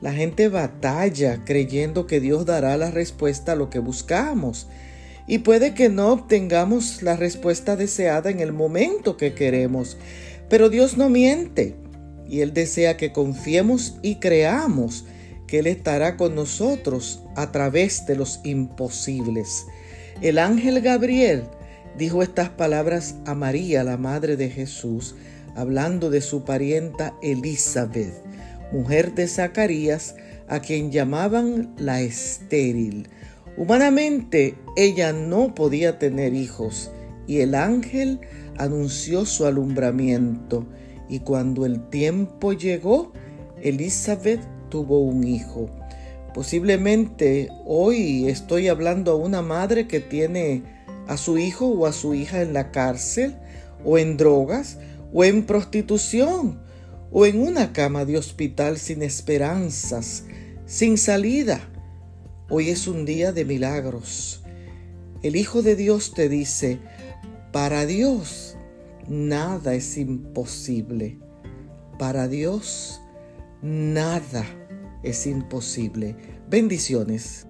La 0.02 0.14
gente 0.14 0.48
batalla 0.48 1.44
creyendo 1.44 2.06
que 2.06 2.20
Dios 2.20 2.46
dará 2.46 2.78
la 2.78 2.92
respuesta 2.92 3.54
a 3.54 3.56
lo 3.56 3.70
que 3.70 3.80
buscamos 3.80 4.68
y 5.28 5.40
puede 5.40 5.74
que 5.74 5.90
no 5.90 6.12
obtengamos 6.14 7.02
la 7.02 7.16
respuesta 7.16 7.76
deseada 7.76 8.30
en 8.30 8.40
el 8.40 8.54
momento 8.54 9.18
que 9.18 9.34
queremos, 9.34 9.98
pero 10.50 10.70
Dios 10.70 10.98
no 10.98 11.10
miente 11.10 11.76
y 12.30 12.42
Él 12.42 12.54
desea 12.54 12.96
que 12.96 13.12
confiemos 13.12 13.98
y 14.02 14.16
creamos 14.16 15.06
que 15.48 15.60
Él 15.60 15.68
estará 15.68 16.16
con 16.16 16.36
nosotros 16.36 17.24
a 17.36 17.52
través 17.52 18.06
de 18.06 18.16
los 18.16 18.40
imposibles. 18.44 19.66
El 20.22 20.40
ángel 20.40 20.82
Gabriel 20.82 21.44
dijo 21.98 22.22
estas 22.22 22.50
palabras 22.50 23.16
a 23.26 23.34
María, 23.34 23.84
la 23.84 23.98
madre 23.98 24.38
de 24.38 24.50
Jesús, 24.50 25.16
hablando 25.56 26.10
de 26.10 26.22
su 26.22 26.44
parienta 26.44 27.16
Elizabeth, 27.22 28.14
mujer 28.72 29.16
de 29.16 29.28
Zacarías, 29.28 30.16
a 30.48 30.60
quien 30.60 30.92
llamaban 30.92 31.74
la 31.78 32.02
estéril. 32.02 33.10
Humanamente 33.58 34.56
ella 34.76 35.12
no 35.12 35.56
podía 35.56 36.00
tener 36.00 36.34
hijos 36.34 36.92
y 37.26 37.40
el 37.40 37.56
ángel 37.56 38.22
anunció 38.58 39.26
su 39.26 39.46
alumbramiento 39.46 40.66
y 41.10 41.20
cuando 41.20 41.66
el 41.66 41.90
tiempo 41.90 42.54
llegó, 42.54 43.12
Elizabeth 43.62 44.42
tuvo 44.70 45.00
un 45.00 45.24
hijo. 45.24 45.70
Posiblemente 46.34 47.50
hoy 47.66 48.28
estoy 48.28 48.68
hablando 48.68 49.12
a 49.12 49.16
una 49.16 49.42
madre 49.42 49.88
que 49.88 50.00
tiene 50.00 50.77
a 51.08 51.18
su 51.18 51.38
hijo 51.38 51.68
o 51.68 51.86
a 51.86 51.94
su 51.94 52.14
hija 52.14 52.42
en 52.42 52.54
la 52.54 52.72
cárcel 52.72 53.36
o 53.84 53.98
en 53.98 54.18
drogas 54.18 54.78
o 55.14 55.24
en 55.24 55.46
prostitución 55.46 56.60
o 57.12 57.26
en 57.26 57.42
una 57.42 57.74
cama 57.74 58.06
de 58.06 58.18
hospital 58.18 58.78
sin 58.78 59.02
esperanzas, 59.02 60.26
sin 60.66 60.98
salida. 60.98 61.62
Hoy 62.50 62.70
es 62.70 62.88
un 62.88 63.06
día 63.06 63.32
de 63.32 63.46
milagros. 63.46 64.42
El 65.24 65.36
Hijo 65.36 65.62
de 65.62 65.76
Dios 65.76 66.14
te 66.14 66.30
dice, 66.30 66.80
Para 67.52 67.86
Dios 67.86 68.56
nada 69.08 69.74
es 69.74 69.98
imposible. 69.98 71.20
Para 71.98 72.28
Dios 72.28 73.02
nada 73.62 74.46
es 75.04 75.26
imposible. 75.26 76.16
Bendiciones. 76.50 77.48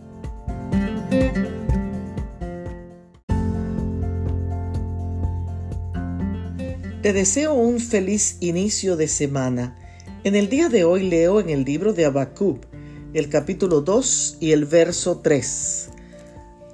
Te 7.01 7.13
deseo 7.13 7.53
un 7.53 7.79
feliz 7.79 8.37
inicio 8.39 8.97
de 8.97 9.07
semana. 9.07 9.77
En 10.23 10.35
el 10.35 10.49
día 10.49 10.67
de 10.67 10.83
hoy 10.83 11.07
leo 11.07 11.39
en 11.39 11.51
el 11.51 11.63
libro 11.63 11.93
de 11.93 12.05
Habacuc, 12.05 12.65
el 13.13 13.29
capítulo 13.29 13.81
2 13.81 14.37
y 14.39 14.51
el 14.51 14.65
verso 14.65 15.19
3. 15.19 15.89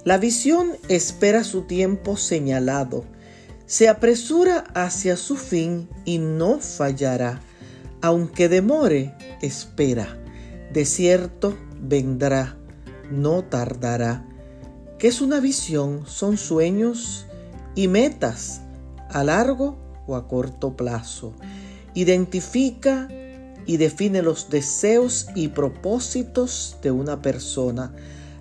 La 0.06 0.18
visión 0.18 0.78
espera 0.88 1.44
su 1.44 1.64
tiempo 1.64 2.16
señalado, 2.16 3.04
se 3.66 3.90
apresura 3.90 4.60
hacia 4.74 5.18
su 5.18 5.36
fin 5.36 5.90
y 6.06 6.20
no 6.20 6.62
fallará. 6.62 7.42
Aunque 8.02 8.48
demore, 8.48 9.14
espera. 9.42 10.18
De 10.72 10.86
cierto, 10.86 11.58
vendrá, 11.82 12.58
no 13.12 13.44
tardará. 13.44 14.26
¿Qué 15.00 15.10
es 15.10 15.20
una 15.20 15.42
visión? 15.42 16.08
Son 16.08 16.38
sueños 16.38 17.26
y 17.76 17.90
metas 17.90 18.62
a 19.10 19.26
largo 19.26 19.83
o 20.08 20.16
a 20.16 20.28
corto 20.28 20.76
plazo. 20.76 21.34
Identifica 21.94 23.08
y 23.66 23.78
define 23.78 24.22
los 24.22 24.50
deseos 24.50 25.28
y 25.36 25.50
propósitos 25.50 26.78
de 26.82 26.92
una 26.92 27.22
persona. 27.22 27.94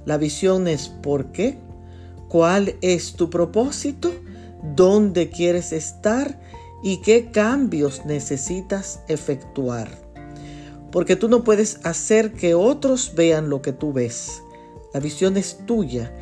La 0.04 0.16
visión 0.16 0.66
es 0.68 0.88
por 0.88 1.32
qué, 1.32 1.58
cuál 2.28 2.76
es 2.80 3.14
tu 3.14 3.30
propósito, 3.30 4.12
dónde 4.74 5.30
quieres 5.30 5.72
estar 5.72 6.40
y 6.82 7.00
qué 7.02 7.30
cambios 7.30 8.04
necesitas 8.04 9.00
efectuar. 9.08 9.88
Porque 10.90 11.16
tú 11.16 11.28
no 11.28 11.44
puedes 11.44 11.80
hacer 11.84 12.32
que 12.32 12.54
otros 12.54 13.12
vean 13.14 13.48
lo 13.48 13.62
que 13.62 13.72
tú 13.72 13.92
ves. 13.92 14.42
La 14.92 15.00
visión 15.00 15.36
es 15.36 15.58
tuya 15.64 16.12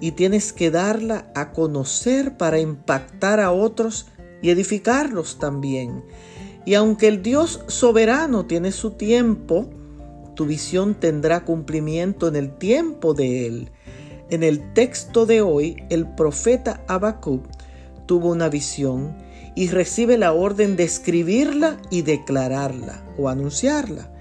y 0.00 0.12
tienes 0.12 0.52
que 0.52 0.70
darla 0.70 1.30
a 1.34 1.52
conocer 1.52 2.36
para 2.36 2.60
impactar 2.60 3.40
a 3.40 3.50
otros 3.50 4.06
y 4.42 4.50
edificarlos 4.50 5.38
también. 5.38 6.04
Y 6.64 6.74
aunque 6.74 7.08
el 7.08 7.22
Dios 7.22 7.60
soberano 7.68 8.46
tiene 8.46 8.72
su 8.72 8.92
tiempo, 8.92 9.70
tu 10.34 10.46
visión 10.46 10.94
tendrá 10.94 11.44
cumplimiento 11.44 12.28
en 12.28 12.36
el 12.36 12.56
tiempo 12.56 13.14
de 13.14 13.46
Él. 13.46 13.70
En 14.30 14.42
el 14.42 14.72
texto 14.72 15.26
de 15.26 15.42
hoy, 15.42 15.76
el 15.90 16.06
profeta 16.14 16.84
Habacuc 16.86 17.44
tuvo 18.06 18.30
una 18.30 18.48
visión 18.48 19.16
y 19.54 19.68
recibe 19.68 20.16
la 20.18 20.32
orden 20.32 20.76
de 20.76 20.84
escribirla 20.84 21.80
y 21.90 22.02
declararla 22.02 23.04
o 23.18 23.28
anunciarla. 23.28 24.12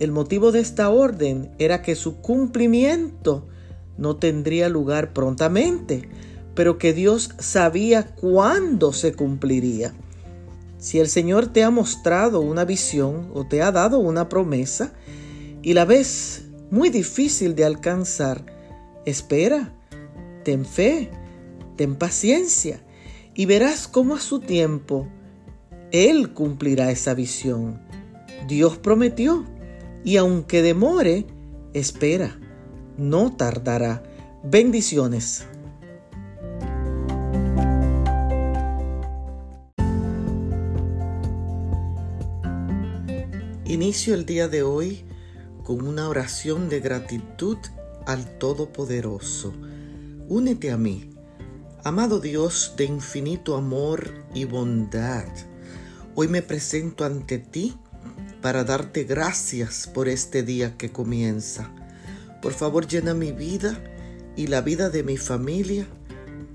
El 0.00 0.12
motivo 0.12 0.52
de 0.52 0.60
esta 0.60 0.90
orden 0.90 1.50
era 1.58 1.82
que 1.82 1.94
su 1.94 2.20
cumplimiento 2.20 3.46
no 3.96 4.16
tendría 4.16 4.68
lugar 4.68 5.12
prontamente, 5.12 6.08
pero 6.58 6.76
que 6.76 6.92
Dios 6.92 7.30
sabía 7.38 8.16
cuándo 8.16 8.92
se 8.92 9.12
cumpliría. 9.12 9.94
Si 10.76 10.98
el 10.98 11.08
Señor 11.08 11.52
te 11.52 11.62
ha 11.62 11.70
mostrado 11.70 12.40
una 12.40 12.64
visión 12.64 13.30
o 13.32 13.46
te 13.46 13.62
ha 13.62 13.70
dado 13.70 14.00
una 14.00 14.28
promesa 14.28 14.92
y 15.62 15.74
la 15.74 15.84
ves 15.84 16.46
muy 16.72 16.90
difícil 16.90 17.54
de 17.54 17.64
alcanzar, 17.64 18.44
espera, 19.06 19.72
ten 20.42 20.66
fe, 20.66 21.12
ten 21.76 21.94
paciencia 21.94 22.80
y 23.36 23.46
verás 23.46 23.86
cómo 23.86 24.16
a 24.16 24.20
su 24.20 24.40
tiempo 24.40 25.06
Él 25.92 26.34
cumplirá 26.34 26.90
esa 26.90 27.14
visión. 27.14 27.80
Dios 28.48 28.78
prometió 28.78 29.44
y 30.02 30.16
aunque 30.16 30.62
demore, 30.62 31.24
espera, 31.72 32.36
no 32.96 33.36
tardará. 33.36 34.02
Bendiciones. 34.42 35.46
Inicio 43.68 44.14
el 44.14 44.24
día 44.24 44.48
de 44.48 44.62
hoy 44.62 45.04
con 45.62 45.86
una 45.86 46.08
oración 46.08 46.70
de 46.70 46.80
gratitud 46.80 47.58
al 48.06 48.38
Todopoderoso. 48.38 49.52
Únete 50.26 50.70
a 50.70 50.78
mí, 50.78 51.10
amado 51.84 52.18
Dios 52.18 52.72
de 52.78 52.86
infinito 52.86 53.56
amor 53.56 54.24
y 54.32 54.46
bondad. 54.46 55.26
Hoy 56.14 56.28
me 56.28 56.40
presento 56.40 57.04
ante 57.04 57.36
ti 57.36 57.76
para 58.40 58.64
darte 58.64 59.04
gracias 59.04 59.86
por 59.86 60.08
este 60.08 60.42
día 60.42 60.78
que 60.78 60.90
comienza. 60.90 61.70
Por 62.40 62.54
favor, 62.54 62.86
llena 62.86 63.12
mi 63.12 63.32
vida 63.32 63.78
y 64.34 64.46
la 64.46 64.62
vida 64.62 64.88
de 64.88 65.02
mi 65.02 65.18
familia, 65.18 65.86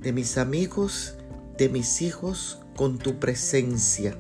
de 0.01 0.13
mis 0.13 0.39
amigos, 0.39 1.13
de 1.59 1.69
mis 1.69 2.01
hijos 2.01 2.57
con 2.75 2.97
tu 2.97 3.19
presencia 3.19 4.17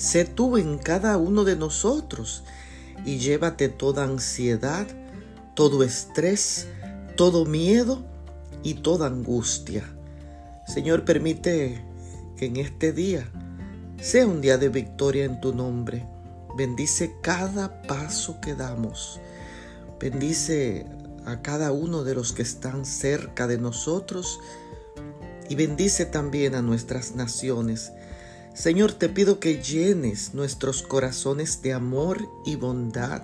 Sé 0.00 0.24
tú 0.24 0.56
en 0.56 0.78
cada 0.78 1.18
uno 1.18 1.44
de 1.44 1.56
nosotros 1.56 2.42
y 3.04 3.18
llévate 3.18 3.68
toda 3.68 4.04
ansiedad, 4.04 4.86
todo 5.52 5.82
estrés, 5.82 6.68
todo 7.18 7.44
miedo 7.44 8.02
y 8.62 8.76
toda 8.76 9.08
angustia. 9.08 9.84
Señor, 10.66 11.04
permite 11.04 11.84
que 12.38 12.46
en 12.46 12.56
este 12.56 12.94
día 12.94 13.28
sea 14.00 14.26
un 14.26 14.40
día 14.40 14.56
de 14.56 14.70
victoria 14.70 15.26
en 15.26 15.38
tu 15.42 15.54
nombre. 15.54 16.06
Bendice 16.56 17.16
cada 17.20 17.82
paso 17.82 18.40
que 18.40 18.54
damos. 18.54 19.20
Bendice 20.00 20.86
a 21.26 21.42
cada 21.42 21.72
uno 21.72 22.04
de 22.04 22.14
los 22.14 22.32
que 22.32 22.40
están 22.40 22.86
cerca 22.86 23.46
de 23.46 23.58
nosotros 23.58 24.40
y 25.50 25.56
bendice 25.56 26.06
también 26.06 26.54
a 26.54 26.62
nuestras 26.62 27.14
naciones 27.16 27.92
Señor, 28.54 28.92
te 28.92 29.08
pido 29.08 29.38
que 29.38 29.62
llenes 29.62 30.34
nuestros 30.34 30.82
corazones 30.82 31.62
de 31.62 31.72
amor 31.72 32.28
y 32.44 32.56
bondad 32.56 33.22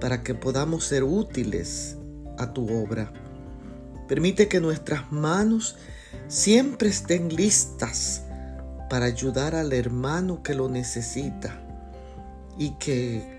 para 0.00 0.22
que 0.22 0.34
podamos 0.34 0.84
ser 0.84 1.04
útiles 1.04 1.96
a 2.36 2.52
tu 2.52 2.68
obra. 2.82 3.12
Permite 4.08 4.48
que 4.48 4.60
nuestras 4.60 5.10
manos 5.12 5.76
siempre 6.26 6.88
estén 6.88 7.34
listas 7.34 8.22
para 8.90 9.06
ayudar 9.06 9.54
al 9.54 9.72
hermano 9.72 10.42
que 10.42 10.54
lo 10.54 10.68
necesita 10.68 11.60
y 12.58 12.70
que 12.78 13.38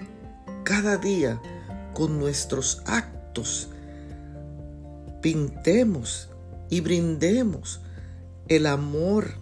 cada 0.63 0.98
día 0.98 1.42
con 1.94 2.20
nuestros 2.20 2.82
actos 2.86 3.70
pintemos 5.22 6.30
y 6.70 6.82
brindemos 6.82 7.82
el 8.48 8.65
amor 8.65 9.38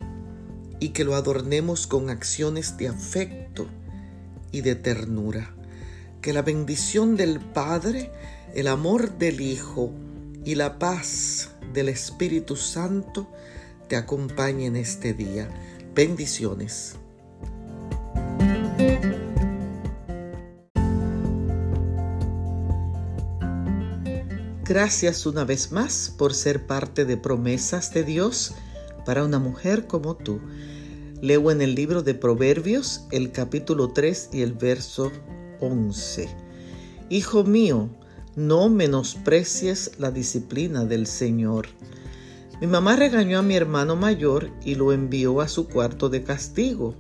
y 0.80 0.90
que 0.90 1.04
lo 1.04 1.16
adornemos 1.16 1.88
con 1.88 2.10
acciones 2.10 2.78
de 2.78 2.88
afecto 2.88 3.68
y 4.52 4.62
de 4.62 4.76
ternura. 4.76 5.54
Que 6.22 6.34
la 6.34 6.42
bendición 6.42 7.16
del 7.16 7.40
Padre, 7.40 8.12
el 8.54 8.68
amor 8.68 9.18
del 9.18 9.42
Hijo 9.42 9.92
y 10.44 10.56
la 10.56 10.80
paz 10.80 11.50
del 11.74 11.90
Espíritu 11.90 12.56
Santo 12.56 13.28
te 13.88 13.96
acompañe 13.96 14.66
en 14.66 14.76
este 14.76 15.14
día. 15.14 15.50
Bendiciones. 15.94 16.96
Gracias 24.68 25.26
una 25.26 25.46
vez 25.46 25.72
más 25.72 26.14
por 26.18 26.34
ser 26.34 26.68
parte 26.68 27.06
de 27.06 27.16
promesas 27.16 27.94
de 27.94 28.04
Dios 28.04 28.54
para 29.08 29.24
una 29.24 29.40
mujer 29.40 29.88
como 29.88 30.18
tú. 30.18 30.42
Leo 31.22 31.50
en 31.50 31.62
el 31.62 31.76
libro 31.76 32.04
de 32.04 32.14
Proverbios 32.14 33.08
el 33.12 33.32
capítulo 33.32 33.94
3 33.94 34.32
y 34.34 34.42
el 34.42 34.52
verso 34.52 35.14
11. 35.62 36.28
Hijo 37.10 37.46
mío, 37.46 37.88
no 38.36 38.68
menosprecies 38.68 39.94
la 39.98 40.12
disciplina 40.12 40.84
del 40.84 41.08
Señor. 41.08 41.68
Mi 42.60 42.68
mamá 42.68 42.98
regañó 42.98 43.40
a 43.40 43.44
mi 43.44 43.56
hermano 43.56 43.96
mayor 43.96 44.52
y 44.66 44.76
lo 44.76 44.92
envió 44.92 45.40
a 45.40 45.48
su 45.48 45.70
cuarto 45.70 46.10
de 46.10 46.24
castigo. 46.24 46.94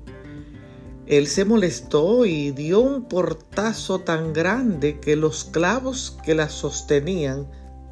Él 1.07 1.27
se 1.27 1.43
molestó 1.43 2.25
y 2.25 2.51
dio 2.51 2.79
un 2.79 3.03
portazo 3.03 3.99
tan 3.99 4.31
grande 4.31 5.01
que 5.01 5.17
los 5.17 5.43
clavos 5.43 6.17
que 6.23 6.35
la 6.35 6.47
sostenían 6.47 7.47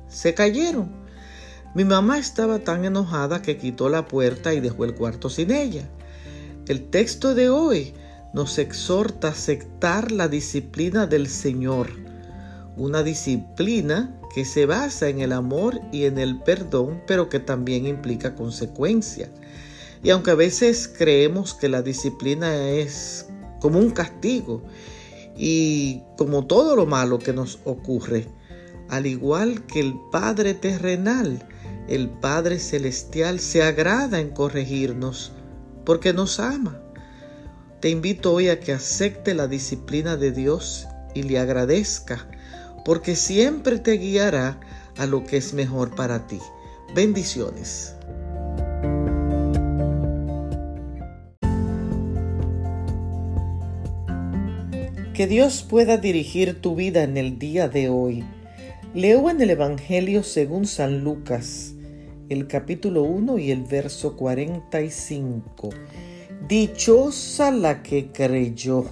se 0.08 0.34
cayeron. 0.34 1.05
Mi 1.76 1.84
mamá 1.84 2.18
estaba 2.18 2.60
tan 2.60 2.86
enojada 2.86 3.42
que 3.42 3.58
quitó 3.58 3.90
la 3.90 4.08
puerta 4.08 4.54
y 4.54 4.62
dejó 4.62 4.86
el 4.86 4.96
cuarto 4.96 5.30
sin 5.30 5.52
ella. 5.52 5.90
El 6.70 6.90
texto 6.90 7.36
de 7.36 7.50
hoy 7.50 7.94
nos 8.34 8.60
exhorta 8.60 9.28
a 9.28 9.32
aceptar 9.32 10.14
la 10.14 10.30
disciplina 10.30 11.06
del 11.06 11.28
Señor, 11.28 11.90
una 12.78 13.04
disciplina 13.04 14.18
que 14.34 14.46
se 14.46 14.66
basa 14.66 15.10
en 15.10 15.20
el 15.20 15.34
amor 15.34 15.82
y 15.92 16.06
en 16.06 16.18
el 16.18 16.40
perdón, 16.40 17.04
pero 17.08 17.28
que 17.28 17.42
también 17.42 17.86
implica 17.88 18.36
consecuencia. 18.36 19.30
Y 20.02 20.12
aunque 20.12 20.32
a 20.32 20.36
veces 20.36 20.88
creemos 20.88 21.54
que 21.54 21.68
la 21.68 21.82
disciplina 21.82 22.70
es 22.70 23.28
como 23.60 23.80
un 23.80 23.92
castigo 23.92 24.64
y 25.36 26.04
como 26.18 26.46
todo 26.46 26.78
lo 26.78 26.86
malo 26.86 27.20
que 27.20 27.34
nos 27.34 27.60
ocurre, 27.66 28.30
al 28.88 29.08
igual 29.08 29.66
que 29.66 29.82
el 29.82 29.96
Padre 30.10 30.54
terrenal, 30.54 31.46
el 31.88 32.10
Padre 32.10 32.60
celestial 32.60 33.40
se 33.40 33.64
agrada 33.64 34.20
en 34.20 34.32
corregirnos 34.32 35.32
porque 35.86 36.14
nos 36.14 36.40
ama. 36.40 36.82
Te 37.80 37.90
invito 37.90 38.34
hoy 38.34 38.50
a 38.50 38.60
que 38.60 38.74
acepte 38.74 39.34
la 39.34 39.48
disciplina 39.48 40.18
de 40.18 40.32
Dios 40.32 40.88
y 41.14 41.24
le 41.24 41.38
agradezca, 41.38 42.28
porque 42.84 43.16
siempre 43.16 43.78
te 43.78 43.94
guiará 43.94 44.60
a 44.98 45.06
lo 45.06 45.24
que 45.24 45.38
es 45.38 45.54
mejor 45.54 45.94
para 45.96 46.26
ti. 46.26 46.40
Bendiciones. 46.96 47.96
Que 55.14 55.28
Dios 55.28 55.64
pueda 55.64 55.98
dirigir 55.98 56.60
tu 56.62 56.76
vida 56.76 57.04
en 57.04 57.16
el 57.16 57.40
día 57.40 57.70
de 57.70 57.88
hoy. 57.88 58.26
Leo 58.94 59.30
en 59.30 59.42
el 59.42 59.50
Evangelio 59.50 60.24
según 60.24 60.66
San 60.66 61.04
Lucas, 61.04 61.75
el 62.30 62.48
capítulo 62.48 63.04
1 63.04 63.38
y 63.40 63.52
el 63.52 63.64
verso 63.64 64.16
45. 64.16 65.70
Dichosa 66.48 67.52
la 67.52 67.84
que 67.84 68.12
creyó. 68.12 68.86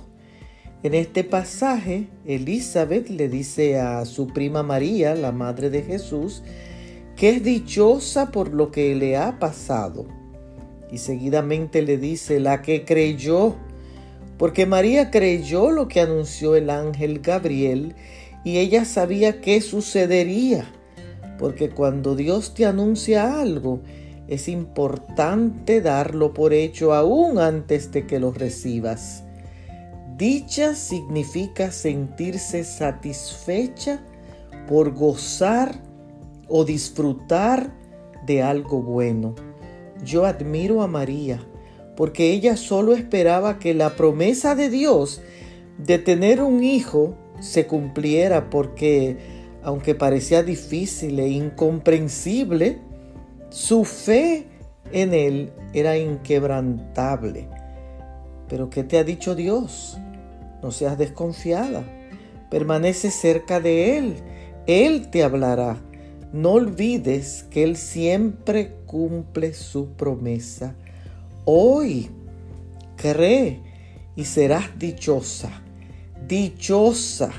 En 0.83 0.93
este 0.93 1.23
pasaje, 1.23 2.07
Elizabeth 2.25 3.09
le 3.09 3.29
dice 3.29 3.79
a 3.79 4.05
su 4.05 4.27
prima 4.27 4.63
María, 4.63 5.15
la 5.15 5.31
madre 5.31 5.69
de 5.69 5.81
Jesús, 5.81 6.43
que 7.15 7.29
es 7.29 7.43
dichosa 7.43 8.31
por 8.31 8.53
lo 8.53 8.71
que 8.71 8.95
le 8.95 9.17
ha 9.17 9.39
pasado. 9.39 10.05
Y 10.91 10.97
seguidamente 10.97 11.81
le 11.81 11.97
dice, 11.97 12.39
la 12.39 12.61
que 12.61 12.85
creyó 12.85 13.55
porque 14.37 14.65
María 14.65 15.11
creyó 15.11 15.71
lo 15.71 15.87
que 15.87 16.01
anunció 16.01 16.55
el 16.55 16.69
ángel 16.69 17.19
Gabriel 17.19 17.95
y 18.43 18.57
ella 18.57 18.83
sabía 18.83 19.41
qué 19.41 19.61
sucedería, 19.61 20.65
porque 21.43 21.69
cuando 21.71 22.15
Dios 22.15 22.53
te 22.53 22.65
anuncia 22.65 23.41
algo, 23.41 23.81
es 24.29 24.47
importante 24.47 25.81
darlo 25.81 26.33
por 26.33 26.53
hecho 26.53 26.93
aún 26.93 27.37
antes 27.37 27.91
de 27.91 28.07
que 28.07 28.17
lo 28.17 28.31
recibas. 28.31 29.25
Dicha 30.15 30.73
significa 30.73 31.69
sentirse 31.73 32.63
satisfecha 32.63 34.01
por 34.69 34.93
gozar 34.93 35.81
o 36.47 36.63
disfrutar 36.63 37.75
de 38.25 38.41
algo 38.41 38.81
bueno. 38.81 39.35
Yo 40.01 40.25
admiro 40.25 40.81
a 40.81 40.87
María 40.87 41.45
porque 41.97 42.31
ella 42.31 42.55
solo 42.55 42.93
esperaba 42.93 43.59
que 43.59 43.73
la 43.73 43.97
promesa 43.97 44.55
de 44.55 44.69
Dios 44.69 45.21
de 45.77 45.97
tener 45.99 46.41
un 46.41 46.63
hijo 46.63 47.17
se 47.41 47.67
cumpliera, 47.67 48.49
porque 48.49 49.32
aunque 49.63 49.95
parecía 49.95 50.43
difícil 50.43 51.19
e 51.19 51.29
incomprensible, 51.29 52.79
su 53.49 53.85
fe 53.85 54.47
en 54.91 55.13
él 55.13 55.51
era 55.73 55.97
inquebrantable. 55.97 57.47
Pero 58.49 58.69
¿qué 58.69 58.83
te 58.83 58.97
ha 58.97 59.03
dicho 59.03 59.35
Dios? 59.35 59.97
No 60.61 60.71
seas 60.71 60.97
desconfiada. 60.97 61.83
Permanece 62.49 63.09
cerca 63.09 63.59
de 63.59 63.97
Él. 63.97 64.15
Él 64.67 65.09
te 65.09 65.23
hablará. 65.23 65.81
No 66.31 66.51
olvides 66.51 67.45
que 67.49 67.63
Él 67.63 67.77
siempre 67.77 68.75
cumple 68.85 69.53
su 69.53 69.89
promesa. 69.93 70.75
Hoy 71.45 72.09
cree 72.95 73.59
y 74.15 74.25
serás 74.25 74.77
dichosa, 74.77 75.49
dichosa 76.27 77.31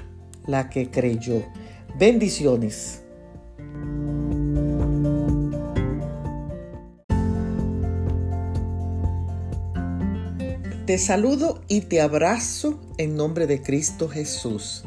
la 0.47 0.69
que 0.69 0.91
creyó. 0.91 1.43
Bendiciones. 1.99 3.03
Te 10.87 10.99
saludo 10.99 11.63
y 11.69 11.83
te 11.83 12.01
abrazo 12.01 12.81
en 12.99 13.17
nombre 13.17 13.47
de 13.47 13.63
Cristo 13.63 14.09
Jesús. 14.09 14.85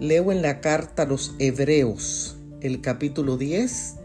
Leo 0.00 0.32
en 0.32 0.42
la 0.42 0.60
carta 0.60 1.02
a 1.02 1.06
los 1.06 1.34
Hebreos, 1.38 2.36
el 2.60 2.80
capítulo 2.80 3.36
10 3.36 3.96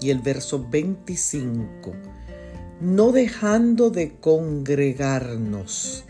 y 0.00 0.10
el 0.10 0.20
verso 0.20 0.66
25 0.70 1.92
no 2.80 3.12
dejando 3.12 3.90
de 3.90 4.16
congregarnos. 4.16 6.04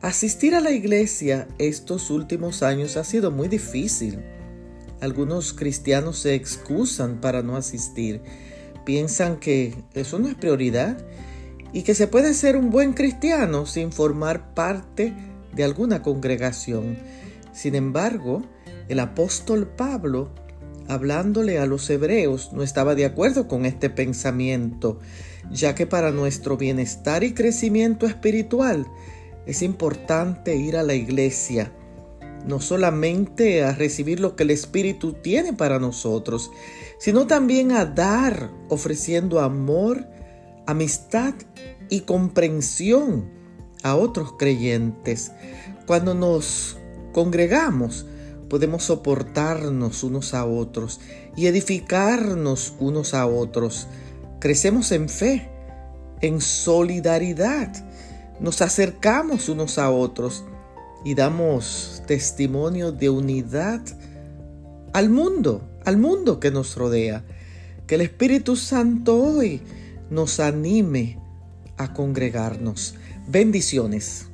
Asistir 0.00 0.54
a 0.54 0.60
la 0.60 0.72
iglesia 0.72 1.46
estos 1.58 2.10
últimos 2.10 2.62
años 2.62 2.96
ha 2.96 3.04
sido 3.04 3.30
muy 3.30 3.48
difícil. 3.48 4.18
Algunos 5.00 5.52
cristianos 5.52 6.18
se 6.18 6.34
excusan 6.34 7.20
para 7.20 7.42
no 7.42 7.56
asistir. 7.56 8.22
Piensan 8.84 9.38
que 9.38 9.74
eso 9.94 10.18
no 10.18 10.28
es 10.28 10.34
prioridad 10.34 10.98
y 11.72 11.82
que 11.82 11.94
se 11.94 12.06
puede 12.06 12.34
ser 12.34 12.56
un 12.56 12.70
buen 12.70 12.92
cristiano 12.92 13.66
sin 13.66 13.92
formar 13.92 14.54
parte 14.54 15.12
de 15.52 15.64
alguna 15.64 16.02
congregación. 16.02 16.98
Sin 17.52 17.74
embargo, 17.74 18.42
el 18.88 19.00
apóstol 19.00 19.66
Pablo, 19.66 20.30
hablándole 20.88 21.58
a 21.58 21.66
los 21.66 21.88
hebreos, 21.90 22.52
no 22.52 22.62
estaba 22.62 22.94
de 22.94 23.04
acuerdo 23.04 23.48
con 23.48 23.64
este 23.64 23.90
pensamiento 23.90 25.00
ya 25.50 25.74
que 25.74 25.86
para 25.86 26.10
nuestro 26.10 26.56
bienestar 26.56 27.24
y 27.24 27.34
crecimiento 27.34 28.06
espiritual 28.06 28.86
es 29.46 29.62
importante 29.62 30.56
ir 30.56 30.76
a 30.76 30.82
la 30.82 30.94
iglesia, 30.94 31.72
no 32.46 32.60
solamente 32.60 33.64
a 33.64 33.72
recibir 33.72 34.20
lo 34.20 34.36
que 34.36 34.42
el 34.42 34.50
Espíritu 34.50 35.14
tiene 35.14 35.52
para 35.52 35.78
nosotros, 35.78 36.50
sino 36.98 37.26
también 37.26 37.72
a 37.72 37.84
dar, 37.84 38.50
ofreciendo 38.68 39.40
amor, 39.40 40.06
amistad 40.66 41.34
y 41.88 42.00
comprensión 42.00 43.30
a 43.82 43.96
otros 43.96 44.32
creyentes. 44.38 45.32
Cuando 45.86 46.14
nos 46.14 46.76
congregamos, 47.12 48.06
podemos 48.48 48.84
soportarnos 48.84 50.02
unos 50.02 50.34
a 50.34 50.44
otros 50.44 51.00
y 51.36 51.46
edificarnos 51.46 52.74
unos 52.78 53.14
a 53.14 53.26
otros. 53.26 53.86
Crecemos 54.40 54.92
en 54.92 55.08
fe, 55.08 55.50
en 56.20 56.40
solidaridad, 56.40 57.72
nos 58.40 58.62
acercamos 58.62 59.48
unos 59.48 59.78
a 59.78 59.90
otros 59.90 60.44
y 61.04 61.14
damos 61.14 62.02
testimonio 62.06 62.90
de 62.90 63.10
unidad 63.10 63.82
al 64.92 65.10
mundo, 65.10 65.62
al 65.84 65.98
mundo 65.98 66.40
que 66.40 66.50
nos 66.50 66.76
rodea. 66.76 67.24
Que 67.86 67.96
el 67.96 68.00
Espíritu 68.00 68.56
Santo 68.56 69.22
hoy 69.22 69.60
nos 70.08 70.40
anime 70.40 71.18
a 71.76 71.92
congregarnos. 71.92 72.94
Bendiciones. 73.28 74.26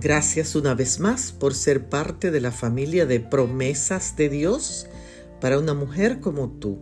Gracias 0.00 0.54
una 0.54 0.74
vez 0.74 1.00
más 1.00 1.32
por 1.32 1.54
ser 1.54 1.88
parte 1.88 2.30
de 2.30 2.40
la 2.40 2.50
familia 2.50 3.04
de 3.04 3.20
promesas 3.20 4.16
de 4.16 4.28
Dios 4.28 4.86
para 5.40 5.58
una 5.58 5.74
mujer 5.74 6.20
como 6.20 6.48
tú. 6.48 6.80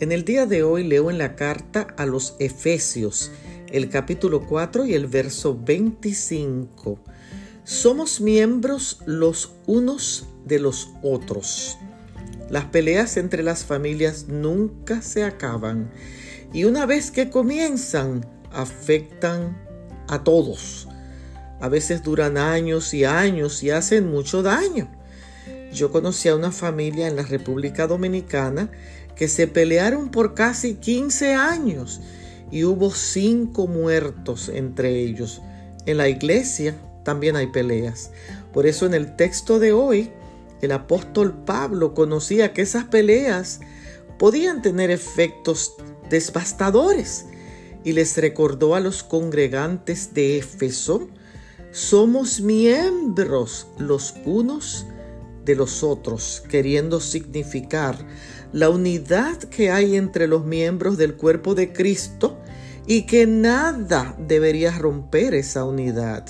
En 0.00 0.12
el 0.12 0.24
día 0.24 0.46
de 0.46 0.62
hoy 0.62 0.84
leo 0.84 1.10
en 1.10 1.18
la 1.18 1.34
carta 1.36 1.88
a 1.96 2.06
los 2.06 2.36
Efesios, 2.38 3.30
el 3.70 3.88
capítulo 3.88 4.46
4 4.46 4.86
y 4.86 4.94
el 4.94 5.06
verso 5.06 5.58
25. 5.58 6.98
Somos 7.64 8.20
miembros 8.20 9.00
los 9.06 9.52
unos 9.66 10.26
de 10.44 10.58
los 10.60 10.90
otros. 11.02 11.78
Las 12.48 12.66
peleas 12.66 13.16
entre 13.16 13.42
las 13.42 13.64
familias 13.64 14.26
nunca 14.28 15.02
se 15.02 15.24
acaban 15.24 15.90
y 16.52 16.64
una 16.64 16.86
vez 16.86 17.10
que 17.10 17.30
comienzan 17.30 18.24
afectan 18.52 19.58
a 20.08 20.24
todos 20.24 20.88
a 21.60 21.68
veces 21.68 22.02
duran 22.02 22.38
años 22.38 22.94
y 22.94 23.04
años 23.04 23.62
y 23.62 23.70
hacen 23.70 24.08
mucho 24.08 24.42
daño. 24.42 24.88
Yo 25.72 25.90
conocí 25.90 26.28
a 26.28 26.36
una 26.36 26.52
familia 26.52 27.08
en 27.08 27.16
la 27.16 27.24
República 27.24 27.86
Dominicana 27.86 28.70
que 29.18 29.28
se 29.28 29.48
pelearon 29.48 30.10
por 30.10 30.34
casi 30.34 30.76
15 30.76 31.34
años 31.34 32.00
y 32.50 32.64
hubo 32.64 32.90
cinco 32.90 33.66
muertos 33.66 34.48
entre 34.48 35.00
ellos. 35.00 35.42
En 35.84 35.98
la 35.98 36.08
iglesia 36.08 36.74
también 37.04 37.36
hay 37.36 37.48
peleas. 37.48 38.12
Por 38.52 38.66
eso 38.66 38.86
en 38.86 38.94
el 38.94 39.16
texto 39.16 39.58
de 39.58 39.72
hoy, 39.72 40.10
el 40.62 40.72
apóstol 40.72 41.44
Pablo 41.44 41.94
conocía 41.94 42.52
que 42.52 42.62
esas 42.62 42.84
peleas 42.84 43.60
podían 44.18 44.62
tener 44.62 44.90
efectos 44.90 45.74
devastadores 46.08 47.26
y 47.84 47.92
les 47.92 48.16
recordó 48.16 48.74
a 48.74 48.80
los 48.80 49.02
congregantes 49.02 50.14
de 50.14 50.38
Éfeso 50.38 51.08
somos 51.70 52.40
miembros 52.40 53.66
los 53.78 54.14
unos 54.24 54.86
de 55.44 55.54
los 55.54 55.82
otros, 55.82 56.42
queriendo 56.48 56.98
significar 57.00 57.96
la 58.52 58.70
unidad 58.70 59.38
que 59.38 59.70
hay 59.70 59.96
entre 59.96 60.26
los 60.26 60.44
miembros 60.44 60.96
del 60.96 61.14
cuerpo 61.16 61.54
de 61.54 61.72
Cristo 61.72 62.38
y 62.86 63.02
que 63.02 63.26
nada 63.26 64.16
debería 64.18 64.70
romper 64.76 65.34
esa 65.34 65.64
unidad. 65.64 66.24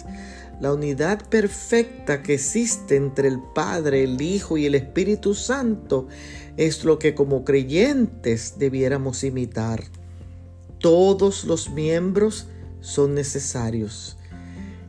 La 0.60 0.72
unidad 0.72 1.28
perfecta 1.28 2.22
que 2.22 2.34
existe 2.34 2.96
entre 2.96 3.28
el 3.28 3.38
Padre, 3.54 4.02
el 4.02 4.20
Hijo 4.20 4.58
y 4.58 4.66
el 4.66 4.74
Espíritu 4.74 5.34
Santo 5.34 6.08
es 6.56 6.84
lo 6.84 6.98
que 6.98 7.14
como 7.14 7.44
creyentes 7.44 8.54
debiéramos 8.58 9.22
imitar. 9.22 9.84
Todos 10.80 11.44
los 11.44 11.70
miembros 11.70 12.48
son 12.80 13.14
necesarios. 13.14 14.16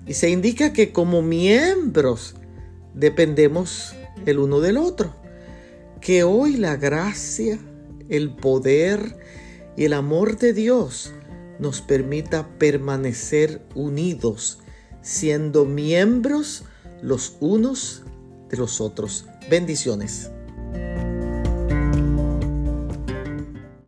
Y 0.07 0.15
se 0.15 0.31
indica 0.31 0.73
que 0.73 0.91
como 0.91 1.21
miembros 1.21 2.33
dependemos 2.95 3.93
el 4.25 4.39
uno 4.39 4.61
del 4.61 4.77
otro. 4.77 5.18
Que 6.01 6.23
hoy 6.23 6.57
la 6.57 6.75
gracia, 6.77 7.59
el 8.09 8.35
poder 8.35 9.17
y 9.75 9.85
el 9.85 9.93
amor 9.93 10.37
de 10.37 10.53
Dios 10.53 11.13
nos 11.59 11.81
permita 11.81 12.47
permanecer 12.57 13.61
unidos, 13.75 14.59
siendo 15.01 15.65
miembros 15.65 16.63
los 17.01 17.35
unos 17.39 18.03
de 18.49 18.57
los 18.57 18.81
otros. 18.81 19.25
Bendiciones. 19.49 20.31